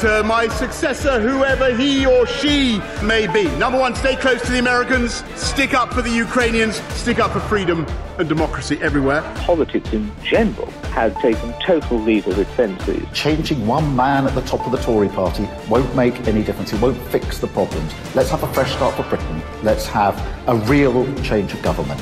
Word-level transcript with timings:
to 0.00 0.22
my 0.22 0.46
successor, 0.46 1.20
whoever 1.20 1.74
he 1.74 2.06
or 2.06 2.24
she 2.26 2.78
may 3.02 3.26
be. 3.26 3.44
Number 3.56 3.78
one, 3.78 3.94
stay 3.96 4.14
close 4.14 4.40
to 4.42 4.52
the 4.52 4.58
Americans, 4.58 5.24
stick 5.34 5.74
up 5.74 5.92
for 5.92 6.02
the 6.02 6.10
Ukrainians, 6.10 6.76
stick 6.94 7.18
up 7.18 7.32
for 7.32 7.40
freedom 7.40 7.84
and 8.18 8.28
democracy 8.28 8.78
everywhere. 8.80 9.22
Politics 9.38 9.92
in 9.92 10.10
general 10.22 10.70
has 10.92 11.12
taken 11.16 11.52
total 11.60 11.98
leave 11.98 12.26
of 12.28 12.38
its 12.38 12.50
senses. 12.52 13.04
Changing 13.12 13.66
one 13.66 13.96
man 13.96 14.26
at 14.26 14.34
the 14.34 14.42
top 14.42 14.64
of 14.66 14.72
the 14.72 14.78
Tory 14.78 15.08
party 15.08 15.48
won't 15.68 15.94
make 15.96 16.28
any 16.28 16.44
difference. 16.44 16.72
It 16.72 16.80
won't 16.80 17.00
fix 17.08 17.38
the 17.38 17.48
problems. 17.48 17.92
Let's 18.14 18.30
have 18.30 18.44
a 18.44 18.52
fresh 18.54 18.72
start 18.72 18.94
for 18.94 19.02
Britain. 19.04 19.42
Let's 19.64 19.86
have 19.86 20.16
a 20.46 20.56
real 20.56 21.12
change 21.22 21.52
of 21.52 21.62
government. 21.62 22.00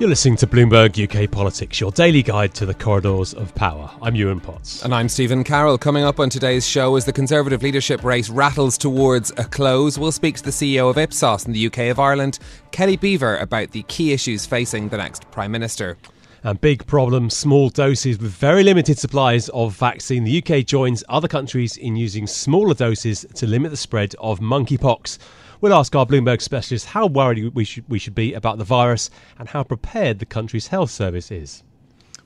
You're 0.00 0.08
listening 0.08 0.36
to 0.36 0.46
Bloomberg 0.46 0.96
UK 0.96 1.30
Politics, 1.30 1.78
your 1.78 1.90
daily 1.92 2.22
guide 2.22 2.54
to 2.54 2.64
the 2.64 2.72
corridors 2.72 3.34
of 3.34 3.54
power. 3.54 3.90
I'm 4.00 4.14
Yuan 4.14 4.40
Potts. 4.40 4.82
And 4.82 4.94
I'm 4.94 5.10
Stephen 5.10 5.44
Carroll. 5.44 5.76
Coming 5.76 6.04
up 6.04 6.18
on 6.18 6.30
today's 6.30 6.66
show, 6.66 6.96
as 6.96 7.04
the 7.04 7.12
Conservative 7.12 7.62
leadership 7.62 8.02
race 8.02 8.30
rattles 8.30 8.78
towards 8.78 9.30
a 9.32 9.44
close, 9.44 9.98
we'll 9.98 10.10
speak 10.10 10.36
to 10.36 10.42
the 10.42 10.52
CEO 10.52 10.88
of 10.88 10.96
Ipsos 10.96 11.44
in 11.44 11.52
the 11.52 11.66
UK 11.66 11.90
of 11.90 11.98
Ireland, 11.98 12.38
Kelly 12.70 12.96
Beaver, 12.96 13.36
about 13.36 13.72
the 13.72 13.82
key 13.82 14.14
issues 14.14 14.46
facing 14.46 14.88
the 14.88 14.96
next 14.96 15.30
Prime 15.32 15.52
Minister. 15.52 15.98
And 16.44 16.58
big 16.58 16.86
problem 16.86 17.28
small 17.28 17.68
doses 17.68 18.18
with 18.18 18.30
very 18.30 18.64
limited 18.64 18.98
supplies 18.98 19.50
of 19.50 19.76
vaccine. 19.76 20.24
The 20.24 20.42
UK 20.42 20.64
joins 20.64 21.04
other 21.10 21.28
countries 21.28 21.76
in 21.76 21.96
using 21.96 22.26
smaller 22.26 22.72
doses 22.72 23.26
to 23.34 23.46
limit 23.46 23.70
the 23.70 23.76
spread 23.76 24.14
of 24.18 24.40
monkeypox. 24.40 25.18
We'll 25.60 25.74
ask 25.74 25.94
our 25.94 26.06
Bloomberg 26.06 26.40
specialist 26.40 26.86
how 26.86 27.06
worried 27.06 27.54
we 27.54 27.64
should, 27.64 27.84
we 27.86 27.98
should 27.98 28.14
be 28.14 28.32
about 28.32 28.56
the 28.56 28.64
virus 28.64 29.10
and 29.38 29.46
how 29.46 29.62
prepared 29.62 30.18
the 30.18 30.24
country's 30.24 30.68
health 30.68 30.90
service 30.90 31.30
is. 31.30 31.62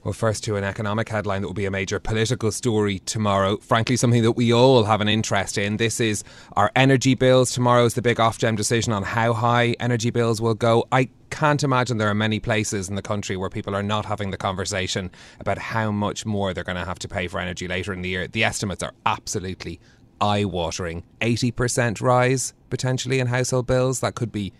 Well, 0.04 0.12
first 0.12 0.44
to 0.44 0.54
an 0.54 0.62
economic 0.62 1.08
headline 1.08 1.42
that 1.42 1.48
will 1.48 1.54
be 1.54 1.64
a 1.64 1.70
major 1.70 1.98
political 1.98 2.52
story 2.52 3.00
tomorrow. 3.00 3.56
Frankly, 3.56 3.96
something 3.96 4.22
that 4.22 4.32
we 4.32 4.52
all 4.52 4.84
have 4.84 5.00
an 5.00 5.08
interest 5.08 5.58
in. 5.58 5.78
This 5.78 5.98
is 5.98 6.22
our 6.52 6.70
energy 6.76 7.16
bills. 7.16 7.50
Tomorrow 7.50 7.86
is 7.86 7.94
the 7.94 8.02
big 8.02 8.18
Ofgem 8.18 8.56
decision 8.56 8.92
on 8.92 9.02
how 9.02 9.32
high 9.32 9.74
energy 9.80 10.10
bills 10.10 10.40
will 10.40 10.54
go. 10.54 10.86
I 10.92 11.08
can't 11.30 11.64
imagine 11.64 11.96
there 11.96 12.10
are 12.10 12.14
many 12.14 12.38
places 12.38 12.88
in 12.88 12.94
the 12.94 13.02
country 13.02 13.36
where 13.36 13.50
people 13.50 13.74
are 13.74 13.82
not 13.82 14.04
having 14.04 14.30
the 14.30 14.36
conversation 14.36 15.10
about 15.40 15.58
how 15.58 15.90
much 15.90 16.24
more 16.24 16.54
they're 16.54 16.62
going 16.62 16.76
to 16.76 16.84
have 16.84 17.00
to 17.00 17.08
pay 17.08 17.26
for 17.26 17.40
energy 17.40 17.66
later 17.66 17.92
in 17.92 18.02
the 18.02 18.10
year. 18.10 18.28
The 18.28 18.44
estimates 18.44 18.84
are 18.84 18.94
absolutely 19.06 19.80
eye 20.20 20.44
watering. 20.44 21.02
80% 21.20 22.00
rise 22.00 22.54
potentially 22.74 23.20
in 23.20 23.28
household 23.28 23.68
bills. 23.68 24.00
That 24.00 24.16
could 24.16 24.32
be 24.32 24.52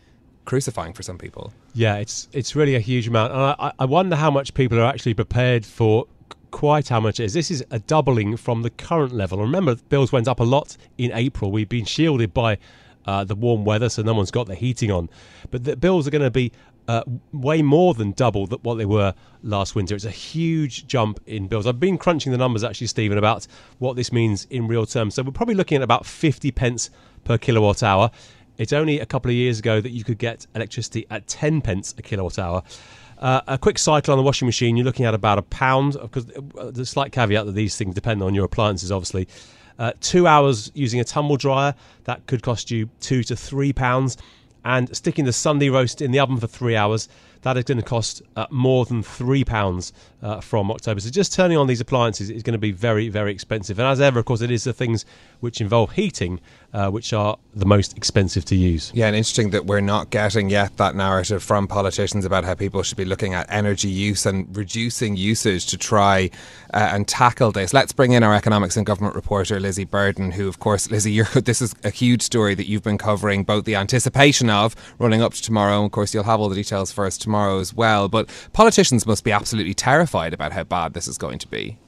crucifying 0.44 0.92
for 0.92 1.02
some 1.02 1.18
people. 1.18 1.52
Yeah, 1.74 1.96
it's 1.96 2.28
it's 2.32 2.54
really 2.54 2.76
a 2.76 2.80
huge 2.80 3.08
amount. 3.08 3.32
And 3.32 3.40
I, 3.40 3.72
I 3.76 3.84
wonder 3.86 4.14
how 4.14 4.30
much 4.30 4.54
people 4.54 4.78
are 4.78 4.84
actually 4.84 5.14
prepared 5.14 5.66
for 5.66 6.06
quite 6.52 6.88
how 6.88 7.00
much 7.00 7.18
it 7.18 7.24
is. 7.24 7.32
This 7.34 7.50
is 7.50 7.64
a 7.72 7.80
doubling 7.80 8.36
from 8.36 8.62
the 8.62 8.70
current 8.70 9.12
level. 9.12 9.40
Remember, 9.40 9.74
bills 9.88 10.12
went 10.12 10.28
up 10.28 10.38
a 10.38 10.44
lot 10.44 10.76
in 10.96 11.10
April. 11.12 11.50
We've 11.50 11.68
been 11.68 11.86
shielded 11.86 12.32
by 12.32 12.58
uh, 13.04 13.24
the 13.24 13.34
warm 13.34 13.64
weather, 13.64 13.88
so 13.88 14.02
no 14.02 14.14
one's 14.14 14.30
got 14.30 14.46
the 14.46 14.54
heating 14.54 14.92
on. 14.92 15.10
But 15.50 15.64
the 15.64 15.76
bills 15.76 16.06
are 16.06 16.12
going 16.12 16.22
to 16.22 16.30
be 16.30 16.52
uh, 16.86 17.02
way 17.32 17.62
more 17.62 17.94
than 17.94 18.12
double 18.12 18.46
that 18.46 18.62
what 18.62 18.76
they 18.76 18.84
were 18.84 19.14
last 19.42 19.74
winter. 19.74 19.96
It's 19.96 20.04
a 20.04 20.10
huge 20.10 20.86
jump 20.86 21.18
in 21.26 21.48
bills. 21.48 21.66
I've 21.66 21.80
been 21.80 21.98
crunching 21.98 22.30
the 22.30 22.38
numbers 22.38 22.62
actually, 22.62 22.86
Stephen, 22.86 23.18
about 23.18 23.48
what 23.78 23.96
this 23.96 24.12
means 24.12 24.46
in 24.50 24.68
real 24.68 24.86
terms. 24.86 25.14
So 25.14 25.22
we're 25.22 25.32
probably 25.32 25.56
looking 25.56 25.76
at 25.76 25.82
about 25.82 26.06
50 26.06 26.52
pence 26.52 26.90
per 27.24 27.38
kilowatt 27.38 27.82
hour. 27.82 28.10
It's 28.56 28.72
only 28.72 29.00
a 29.00 29.06
couple 29.06 29.30
of 29.30 29.34
years 29.34 29.58
ago 29.58 29.80
that 29.80 29.90
you 29.90 30.04
could 30.04 30.18
get 30.18 30.46
electricity 30.54 31.06
at 31.10 31.26
10 31.26 31.60
pence 31.60 31.94
a 31.98 32.02
kilowatt 32.02 32.38
hour. 32.38 32.62
Uh, 33.18 33.40
a 33.46 33.58
quick 33.58 33.78
cycle 33.78 34.12
on 34.12 34.18
the 34.18 34.22
washing 34.22 34.46
machine, 34.46 34.76
you're 34.76 34.84
looking 34.84 35.06
at 35.06 35.14
about 35.14 35.38
a 35.38 35.42
pound, 35.42 35.96
because 36.00 36.26
uh, 36.58 36.70
the 36.70 36.84
slight 36.84 37.12
caveat 37.12 37.46
that 37.46 37.52
these 37.52 37.76
things 37.76 37.94
depend 37.94 38.22
on 38.22 38.34
your 38.34 38.44
appliances, 38.44 38.92
obviously. 38.92 39.26
Uh, 39.78 39.92
two 40.00 40.26
hours 40.26 40.70
using 40.74 41.00
a 41.00 41.04
tumble 41.04 41.36
dryer, 41.36 41.74
that 42.04 42.26
could 42.26 42.42
cost 42.42 42.70
you 42.70 42.88
two 43.00 43.22
to 43.24 43.34
three 43.34 43.72
pounds 43.72 44.16
and 44.64 44.94
sticking 44.96 45.24
the 45.24 45.32
Sunday 45.32 45.68
roast 45.68 46.00
in 46.00 46.10
the 46.10 46.18
oven 46.18 46.38
for 46.38 46.46
three 46.46 46.76
hours. 46.76 47.08
That 47.42 47.58
is 47.58 47.64
going 47.64 47.78
to 47.78 47.84
cost 47.84 48.22
uh, 48.36 48.46
more 48.50 48.86
than 48.86 49.02
three 49.02 49.44
pounds 49.44 49.92
uh, 50.22 50.40
from 50.40 50.70
October. 50.70 51.00
So 51.00 51.10
just 51.10 51.34
turning 51.34 51.58
on 51.58 51.66
these 51.66 51.80
appliances 51.80 52.30
is 52.30 52.42
going 52.42 52.54
to 52.54 52.58
be 52.58 52.72
very, 52.72 53.10
very 53.10 53.32
expensive. 53.32 53.78
And 53.78 53.86
as 53.86 54.00
ever, 54.00 54.18
of 54.18 54.24
course, 54.24 54.40
it 54.40 54.50
is 54.50 54.64
the 54.64 54.72
things 54.72 55.04
which 55.40 55.60
involve 55.60 55.92
heating 55.92 56.40
uh, 56.74 56.90
which 56.90 57.12
are 57.12 57.38
the 57.54 57.64
most 57.64 57.96
expensive 57.96 58.44
to 58.46 58.56
use. 58.56 58.90
Yeah, 58.94 59.06
and 59.06 59.14
interesting 59.14 59.50
that 59.50 59.64
we're 59.64 59.80
not 59.80 60.10
getting 60.10 60.50
yet 60.50 60.76
that 60.78 60.96
narrative 60.96 61.40
from 61.40 61.68
politicians 61.68 62.24
about 62.24 62.44
how 62.44 62.54
people 62.54 62.82
should 62.82 62.96
be 62.96 63.04
looking 63.04 63.32
at 63.32 63.46
energy 63.48 63.88
use 63.88 64.26
and 64.26 64.54
reducing 64.56 65.16
usage 65.16 65.66
to 65.66 65.78
try 65.78 66.30
uh, 66.74 66.90
and 66.92 67.06
tackle 67.06 67.52
this. 67.52 67.72
Let's 67.72 67.92
bring 67.92 68.10
in 68.10 68.24
our 68.24 68.34
economics 68.34 68.76
and 68.76 68.84
government 68.84 69.14
reporter 69.14 69.60
Lizzy 69.60 69.84
Burden, 69.84 70.32
who, 70.32 70.48
of 70.48 70.58
course, 70.58 70.90
Lizzy, 70.90 71.22
this 71.44 71.62
is 71.62 71.76
a 71.84 71.90
huge 71.90 72.22
story 72.22 72.56
that 72.56 72.66
you've 72.66 72.82
been 72.82 72.98
covering, 72.98 73.44
both 73.44 73.64
the 73.66 73.76
anticipation 73.76 74.50
of 74.50 74.74
running 74.98 75.22
up 75.22 75.32
to 75.34 75.42
tomorrow, 75.42 75.76
and 75.76 75.86
of 75.86 75.92
course, 75.92 76.12
you'll 76.12 76.24
have 76.24 76.40
all 76.40 76.48
the 76.48 76.56
details 76.56 76.90
for 76.90 77.06
us 77.06 77.16
tomorrow 77.16 77.60
as 77.60 77.72
well. 77.72 78.08
But 78.08 78.28
politicians 78.52 79.06
must 79.06 79.22
be 79.22 79.30
absolutely 79.30 79.74
terrified 79.74 80.34
about 80.34 80.50
how 80.50 80.64
bad 80.64 80.94
this 80.94 81.06
is 81.06 81.18
going 81.18 81.38
to 81.38 81.48
be. 81.48 81.78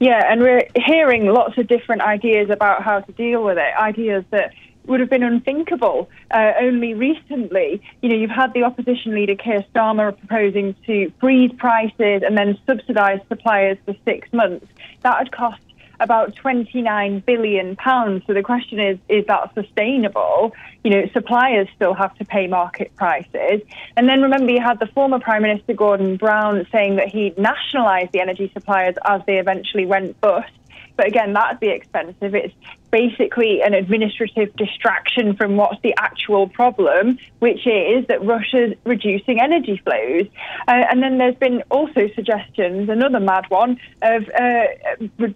Yeah, 0.00 0.22
and 0.30 0.40
we're 0.40 0.66
hearing 0.76 1.26
lots 1.26 1.56
of 1.56 1.68
different 1.68 2.02
ideas 2.02 2.50
about 2.50 2.82
how 2.82 3.00
to 3.00 3.12
deal 3.12 3.44
with 3.44 3.58
it. 3.58 3.74
Ideas 3.76 4.24
that 4.30 4.52
would 4.86 5.00
have 5.00 5.08
been 5.08 5.22
unthinkable 5.22 6.10
uh, 6.30 6.52
only 6.60 6.94
recently. 6.94 7.80
You 8.02 8.08
know, 8.08 8.16
you've 8.16 8.30
had 8.30 8.52
the 8.52 8.64
opposition 8.64 9.14
leader 9.14 9.34
Keir 9.34 9.64
Starmer 9.74 10.16
proposing 10.16 10.74
to 10.86 11.10
freeze 11.20 11.52
prices 11.56 12.22
and 12.22 12.36
then 12.36 12.58
subsidise 12.66 13.20
suppliers 13.28 13.78
for 13.84 13.94
six 14.04 14.30
months. 14.32 14.66
That 15.02 15.18
would 15.20 15.32
cost 15.32 15.60
about 16.00 16.34
29 16.34 17.20
billion 17.20 17.76
pounds. 17.76 18.24
So 18.26 18.34
the 18.34 18.42
question 18.42 18.80
is, 18.80 18.98
is 19.08 19.26
that 19.26 19.54
sustainable? 19.54 20.52
You 20.82 20.90
know, 20.90 21.08
suppliers 21.12 21.68
still 21.74 21.94
have 21.94 22.16
to 22.18 22.24
pay 22.24 22.46
market 22.46 22.94
prices. 22.96 23.62
And 23.96 24.08
then 24.08 24.22
remember, 24.22 24.52
you 24.52 24.60
had 24.60 24.80
the 24.80 24.86
former 24.86 25.18
Prime 25.18 25.42
Minister 25.42 25.72
Gordon 25.74 26.16
Brown 26.16 26.66
saying 26.72 26.96
that 26.96 27.08
he'd 27.08 27.38
nationalise 27.38 28.08
the 28.12 28.20
energy 28.20 28.50
suppliers 28.52 28.96
as 29.04 29.22
they 29.26 29.38
eventually 29.38 29.86
went 29.86 30.20
bust. 30.20 30.52
But 30.96 31.06
again, 31.06 31.32
that'd 31.32 31.60
be 31.60 31.68
expensive. 31.68 32.34
It's 32.34 32.54
basically 32.94 33.60
an 33.60 33.74
administrative 33.74 34.54
distraction 34.54 35.34
from 35.34 35.56
what's 35.56 35.82
the 35.82 35.92
actual 35.98 36.48
problem, 36.48 37.18
which 37.40 37.66
is 37.66 38.06
that 38.06 38.24
Russia's 38.24 38.72
reducing 38.84 39.40
energy 39.40 39.82
flows. 39.84 40.26
Uh, 40.68 40.84
and 40.88 41.02
then 41.02 41.18
there's 41.18 41.34
been 41.34 41.64
also 41.72 42.08
suggestions, 42.14 42.88
another 42.88 43.18
mad 43.18 43.46
one, 43.48 43.80
of 44.00 44.22
uh, 44.28 44.66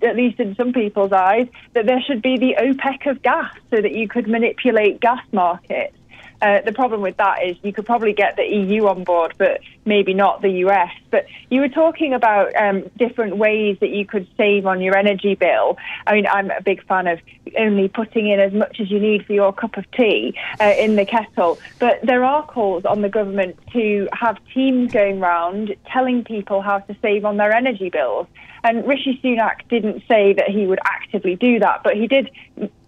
at 0.03 0.15
least 0.15 0.39
in 0.39 0.55
some 0.55 0.73
people's 0.73 1.11
eyes, 1.11 1.49
that 1.75 1.85
there 1.85 2.01
should 2.01 2.23
be 2.23 2.39
the 2.39 2.55
OPEC 2.61 3.11
of 3.11 3.23
gas 3.23 3.53
so 3.71 3.83
that 3.83 3.93
you 3.93 4.07
could 4.07 4.29
manipulate 4.29 5.01
gas 5.01 5.25
markets. 5.33 5.97
Uh, 6.41 6.61
the 6.61 6.73
problem 6.73 7.01
with 7.01 7.17
that 7.17 7.45
is 7.45 7.57
you 7.65 7.73
could 7.73 7.87
probably 7.87 8.13
get 8.13 8.37
the 8.37 8.45
EU 8.45 8.87
on 8.87 9.03
board, 9.03 9.35
but 9.37 9.61
maybe 9.89 10.15
not 10.15 10.43
the 10.43 10.51
US. 10.67 10.91
But 11.11 11.27
you 11.51 11.61
were 11.61 11.69
talking 11.69 12.15
about 12.15 12.55
um, 12.55 12.89
different 12.97 13.37
ways 13.37 13.79
that 13.81 13.91
you 13.91 14.07
could 14.07 14.29
save 14.37 14.67
on 14.67 14.81
your 14.81 14.97
energy 14.97 15.35
bill. 15.35 15.79
I 16.07 16.15
mean, 16.15 16.27
I'm 16.27 16.51
a 16.51 16.61
big 16.61 16.87
fan 16.87 17.07
of 17.07 17.19
only 17.59 17.89
putting 17.89 18.29
in 18.29 18.39
as 18.39 18.53
much 18.53 18.79
as 18.81 18.91
you 18.91 19.01
need 19.01 19.27
for 19.27 19.33
your 19.33 19.53
cup 19.53 19.77
of 19.77 19.91
tea 19.93 20.39
uh, 20.61 20.75
in 20.79 20.97
the 20.97 21.07
kettle. 21.07 21.59
But 21.79 22.01
there 22.03 22.25
are 22.25 22.47
calls 22.47 22.85
on 22.85 23.03
the 23.03 23.09
government 23.09 23.59
to 23.73 24.09
have 24.13 24.39
teams 24.55 24.93
going 24.93 25.21
round 25.21 25.75
telling 25.87 26.25
people 26.25 26.61
how 26.61 26.79
to 26.79 26.97
save 27.01 27.25
on 27.25 27.39
their 27.39 27.53
energy 27.53 27.91
bills. 27.91 28.27
And 28.65 28.87
Rishi 28.87 29.21
Sunak 29.23 29.69
didn't 29.69 30.03
say 30.09 30.33
that 30.33 30.49
he 30.49 30.67
would 30.67 30.81
actively 30.85 31.37
do 31.37 31.61
that, 31.61 31.83
but 31.85 31.95
he 31.95 32.07
did 32.07 32.31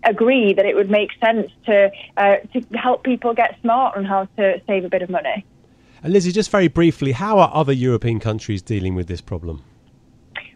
agree 0.04 0.52
that 0.52 0.66
it 0.66 0.74
would 0.74 0.90
make 0.90 1.10
sense 1.20 1.50
to 1.66 1.90
uh, 2.16 2.36
to 2.52 2.60
help 2.76 3.04
people 3.04 3.34
get 3.34 3.56
smart 3.60 3.96
on 3.96 4.04
how 4.04 4.24
to 4.36 4.60
save 4.66 4.84
a 4.84 4.88
bit 4.88 5.02
of 5.02 5.10
money. 5.10 5.44
And 6.02 6.12
Lizzy, 6.12 6.32
just 6.32 6.50
very 6.50 6.68
briefly, 6.68 7.12
how 7.12 7.38
are 7.38 7.50
other 7.52 7.72
European 7.72 8.20
countries 8.20 8.62
dealing 8.62 8.94
with 8.94 9.06
this 9.06 9.20
problem? 9.20 9.62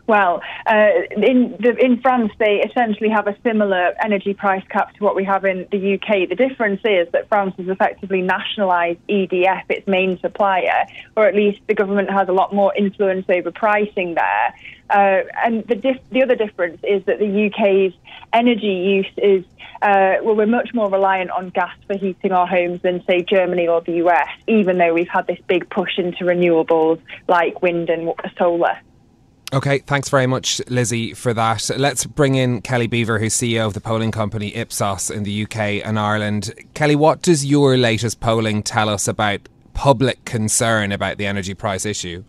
Well, 0.06 0.42
uh, 0.66 0.90
in 1.16 1.56
the, 1.58 1.74
in 1.78 2.00
France, 2.00 2.32
they 2.38 2.60
essentially 2.60 3.08
have 3.08 3.26
a 3.26 3.36
similar 3.42 3.94
energy 4.04 4.34
price 4.34 4.64
cap 4.68 4.94
to 4.94 5.04
what 5.04 5.16
we 5.16 5.24
have 5.24 5.46
in 5.46 5.66
the 5.70 5.94
UK. 5.94 6.28
The 6.28 6.34
difference 6.34 6.82
is 6.84 7.08
that 7.12 7.28
France 7.28 7.54
has 7.56 7.68
effectively 7.68 8.20
nationalised 8.20 8.98
EDF, 9.08 9.62
its 9.70 9.86
main 9.86 10.18
supplier, 10.18 10.86
or 11.16 11.26
at 11.26 11.34
least 11.34 11.60
the 11.68 11.74
government 11.74 12.10
has 12.10 12.28
a 12.28 12.32
lot 12.32 12.54
more 12.54 12.74
influence 12.76 13.24
over 13.30 13.50
pricing 13.50 14.14
there. 14.14 14.54
Uh, 14.90 15.22
and 15.42 15.66
the, 15.66 15.74
dif- 15.74 16.10
the 16.10 16.22
other 16.22 16.36
difference 16.36 16.78
is 16.82 17.02
that 17.04 17.18
the 17.18 17.46
UK's 17.46 17.94
energy 18.34 18.66
use 18.66 19.10
is 19.16 19.44
uh, 19.80 20.16
well, 20.22 20.34
we're 20.34 20.46
much 20.46 20.72
more 20.72 20.88
reliant 20.88 21.30
on 21.30 21.50
gas 21.50 21.76
for 21.86 21.96
heating 21.96 22.32
our 22.32 22.46
homes 22.46 22.80
than, 22.82 23.04
say, 23.04 23.22
Germany 23.22 23.68
or 23.68 23.82
the 23.82 23.96
US, 24.04 24.28
even 24.46 24.78
though 24.78 24.94
we've 24.94 25.08
had 25.08 25.26
this 25.26 25.38
big 25.46 25.68
push 25.68 25.98
into 25.98 26.24
renewables 26.24 27.00
like 27.28 27.60
wind 27.60 27.90
and 27.90 28.12
solar. 28.38 28.78
Okay, 29.52 29.78
thanks 29.80 30.08
very 30.08 30.26
much, 30.26 30.60
Lizzy, 30.68 31.14
for 31.14 31.32
that. 31.34 31.70
Let's 31.76 32.06
bring 32.06 32.34
in 32.34 32.60
Kelly 32.62 32.88
Beaver, 32.88 33.18
who's 33.18 33.34
CEO 33.34 33.66
of 33.66 33.74
the 33.74 33.80
polling 33.80 34.10
company 34.10 34.54
Ipsos 34.56 35.10
in 35.10 35.22
the 35.22 35.44
UK 35.44 35.84
and 35.84 35.98
Ireland. 35.98 36.52
Kelly, 36.74 36.96
what 36.96 37.22
does 37.22 37.46
your 37.46 37.76
latest 37.76 38.20
polling 38.20 38.62
tell 38.62 38.88
us 38.88 39.06
about 39.06 39.40
public 39.74 40.24
concern 40.24 40.90
about 40.90 41.18
the 41.18 41.26
energy 41.26 41.54
price 41.54 41.86
issue? 41.86 42.24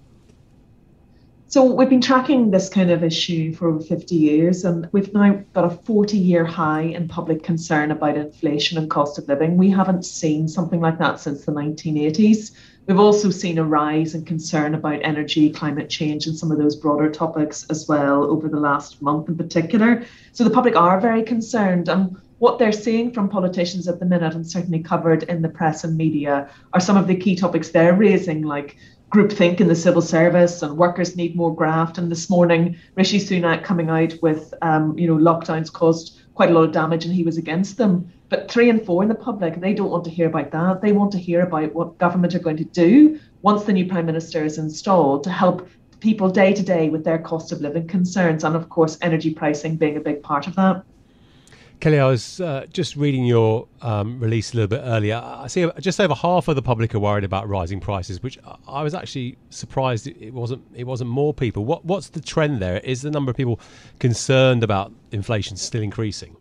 So 1.48 1.64
we've 1.64 1.90
been 1.90 2.02
tracking 2.02 2.52
this 2.52 2.68
kind 2.68 2.92
of 2.92 3.04
issue 3.04 3.54
for 3.54 3.70
over 3.70 3.80
50 3.80 4.14
years, 4.14 4.66
and 4.66 4.90
we've 4.92 5.14
now 5.14 5.42
got 5.54 5.64
a 5.64 5.70
40 5.70 6.18
year 6.18 6.44
high 6.44 6.82
in 6.82 7.08
public 7.08 7.44
concern 7.44 7.92
about 7.92 8.18
inflation 8.18 8.78
and 8.78 8.90
cost 8.90 9.18
of 9.18 9.28
living. 9.28 9.56
We 9.56 9.70
haven't 9.70 10.04
seen 10.04 10.48
something 10.48 10.82
like 10.82 11.00
that 11.00 11.20
since 11.20 11.46
the 11.46 11.54
1980s. 11.54 12.52
We've 12.88 13.00
also 13.00 13.32
seen 13.32 13.58
a 13.58 13.64
rise 13.64 14.14
in 14.14 14.26
concern 14.26 14.76
about 14.76 15.00
energy, 15.02 15.50
climate 15.50 15.90
change, 15.90 16.28
and 16.28 16.38
some 16.38 16.52
of 16.52 16.60
those 16.60 16.76
broader 16.76 17.10
topics 17.10 17.66
as 17.70 17.88
well 17.88 18.24
over 18.26 18.48
the 18.48 18.60
last 18.60 19.02
month 19.02 19.28
in 19.28 19.36
particular. 19.36 20.06
So 20.34 20.44
the 20.44 20.52
public 20.52 20.76
are 20.76 21.00
very 21.00 21.24
concerned. 21.24 21.90
And 21.90 22.16
what 22.38 22.60
they're 22.60 22.72
seeing 22.72 23.12
from 23.12 23.28
politicians 23.28 23.88
at 23.88 24.00
the 24.00 24.06
minute, 24.06 24.36
and 24.36 24.46
certainly 24.46 24.84
covered 24.84 25.24
in 25.24 25.42
the 25.42 25.50
press 25.50 25.84
and 25.84 25.98
media, 25.98 26.48
are 26.74 26.80
some 26.80 26.96
of 26.96 27.08
the 27.08 27.16
key 27.16 27.36
topics 27.36 27.70
they're 27.70 27.96
raising, 27.96 28.44
like 28.44 28.78
groupthink 29.10 29.62
in 29.62 29.68
the 29.68 29.76
civil 29.76 30.02
service 30.02 30.62
and 30.62 30.78
workers 30.78 31.16
need 31.16 31.36
more 31.36 31.56
graft. 31.56 31.98
And 31.98 32.12
this 32.12 32.30
morning, 32.30 32.78
Rishi 32.96 33.20
Sunak 33.20 33.64
coming 33.64 33.90
out 33.90 34.14
with, 34.22 34.54
um, 34.62 34.98
you 34.98 35.08
know, 35.08 35.16
lockdowns 35.16 35.72
caused 35.72 36.20
quite 36.36 36.50
a 36.52 36.54
lot 36.54 36.66
of 36.66 36.72
damage 36.72 37.06
and 37.06 37.14
he 37.14 37.24
was 37.24 37.38
against 37.38 37.78
them. 37.78 38.12
But 38.30 38.50
three 38.50 38.70
and 38.70 38.84
four 38.84 39.04
in 39.04 39.10
the 39.10 39.16
public, 39.16 39.60
they 39.62 39.74
don't 39.74 39.92
want 39.92 40.04
to 40.06 40.10
hear 40.10 40.28
about 40.28 40.52
that. 40.52 40.82
They 40.82 40.92
want 40.92 41.12
to 41.12 41.20
hear 41.20 41.42
about 41.42 41.74
what 41.74 41.98
government 42.00 42.34
are 42.34 42.40
going 42.40 42.58
to 42.58 42.66
do 42.66 43.20
once 43.44 43.66
the 43.66 43.74
new 43.74 43.86
prime 43.86 44.06
minister 44.06 44.44
is 44.44 44.58
installed 44.58 45.24
to 45.26 45.30
help 45.30 45.68
people 46.00 46.30
day 46.30 46.54
to 46.54 46.64
day 46.64 46.90
with 46.90 47.04
their 47.04 47.20
cost 47.20 47.52
of 47.52 47.62
living 47.62 47.88
concerns. 47.88 48.44
And 48.44 48.56
of 48.56 48.70
course, 48.70 48.98
energy 49.02 49.34
pricing 49.34 49.76
being 49.76 49.98
a 49.98 50.00
big 50.00 50.24
part 50.24 50.48
of 50.48 50.56
that. 50.56 50.84
Kelly, 51.82 52.00
I 52.00 52.08
was 52.08 52.40
uh, 52.40 52.66
just 52.72 52.96
reading 52.96 53.26
your 53.26 53.68
um, 53.82 54.20
release 54.20 54.54
a 54.54 54.56
little 54.56 54.70
bit 54.70 54.82
earlier. 54.84 55.22
I 55.24 55.48
see 55.48 55.70
just 55.80 56.00
over 56.00 56.16
half 56.16 56.48
of 56.48 56.56
the 56.56 56.62
public 56.62 56.96
are 56.96 57.00
worried 57.00 57.26
about 57.26 57.48
rising 57.50 57.80
prices, 57.80 58.24
which 58.24 58.40
I 58.68 58.82
was 58.82 58.94
actually 58.94 59.38
surprised 59.50 60.08
it 60.08 60.34
wasn't. 60.34 60.64
It 60.74 60.86
wasn't 60.86 61.10
more 61.10 61.34
people. 61.34 61.66
What 61.66 61.84
What's 61.86 62.10
the 62.10 62.22
trend 62.22 62.62
there? 62.62 62.78
Is 62.78 63.02
the 63.02 63.12
number 63.12 63.30
of 63.30 63.38
people 63.38 63.60
concerned 64.00 64.64
about 64.64 64.94
inflation 65.12 65.58
still 65.58 65.84
increasing? 65.84 66.38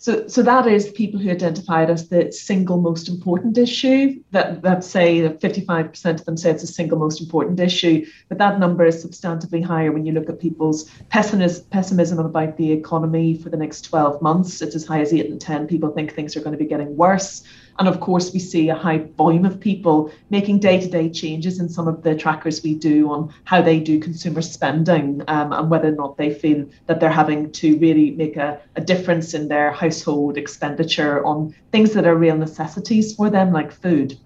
So, 0.00 0.26
so 0.28 0.42
that 0.42 0.66
is 0.66 0.90
people 0.92 1.20
who 1.20 1.30
identified 1.30 1.90
as 1.90 2.08
the 2.08 2.32
single 2.32 2.80
most 2.80 3.06
important 3.06 3.58
issue. 3.58 4.22
That 4.30 4.62
that 4.62 4.82
say 4.82 5.20
that 5.20 5.42
55% 5.42 6.20
of 6.20 6.24
them 6.24 6.38
say 6.38 6.52
it's 6.52 6.62
the 6.62 6.68
single 6.68 6.98
most 6.98 7.20
important 7.20 7.60
issue, 7.60 8.06
but 8.30 8.38
that 8.38 8.58
number 8.58 8.86
is 8.86 9.04
substantively 9.04 9.62
higher 9.62 9.92
when 9.92 10.06
you 10.06 10.12
look 10.12 10.30
at 10.30 10.40
people's 10.40 10.90
pessimism, 11.10 11.66
pessimism 11.68 12.18
about 12.18 12.56
the 12.56 12.72
economy 12.72 13.36
for 13.36 13.50
the 13.50 13.58
next 13.58 13.82
12 13.82 14.22
months. 14.22 14.62
It's 14.62 14.74
as 14.74 14.86
high 14.86 15.02
as 15.02 15.12
eight 15.12 15.26
in 15.26 15.38
10 15.38 15.66
people 15.66 15.90
think 15.90 16.14
things 16.14 16.34
are 16.34 16.40
going 16.40 16.52
to 16.52 16.64
be 16.64 16.64
getting 16.64 16.96
worse. 16.96 17.42
And 17.80 17.88
of 17.88 17.98
course, 18.00 18.30
we 18.34 18.40
see 18.40 18.68
a 18.68 18.74
high 18.74 18.98
volume 19.16 19.46
of 19.46 19.58
people 19.58 20.12
making 20.28 20.58
day 20.58 20.78
to 20.78 20.86
day 20.86 21.08
changes 21.08 21.58
in 21.58 21.70
some 21.70 21.88
of 21.88 22.02
the 22.02 22.14
trackers 22.14 22.62
we 22.62 22.74
do 22.74 23.10
on 23.10 23.32
how 23.44 23.62
they 23.62 23.80
do 23.80 23.98
consumer 23.98 24.42
spending 24.42 25.22
um, 25.28 25.54
and 25.54 25.70
whether 25.70 25.88
or 25.88 25.92
not 25.92 26.18
they 26.18 26.32
feel 26.32 26.66
that 26.88 27.00
they're 27.00 27.08
having 27.08 27.50
to 27.52 27.78
really 27.78 28.10
make 28.10 28.36
a, 28.36 28.60
a 28.76 28.82
difference 28.82 29.32
in 29.32 29.48
their 29.48 29.72
household 29.72 30.36
expenditure 30.36 31.24
on 31.24 31.54
things 31.72 31.94
that 31.94 32.06
are 32.06 32.14
real 32.14 32.36
necessities 32.36 33.14
for 33.14 33.30
them, 33.30 33.50
like 33.50 33.72
food. 33.72 34.18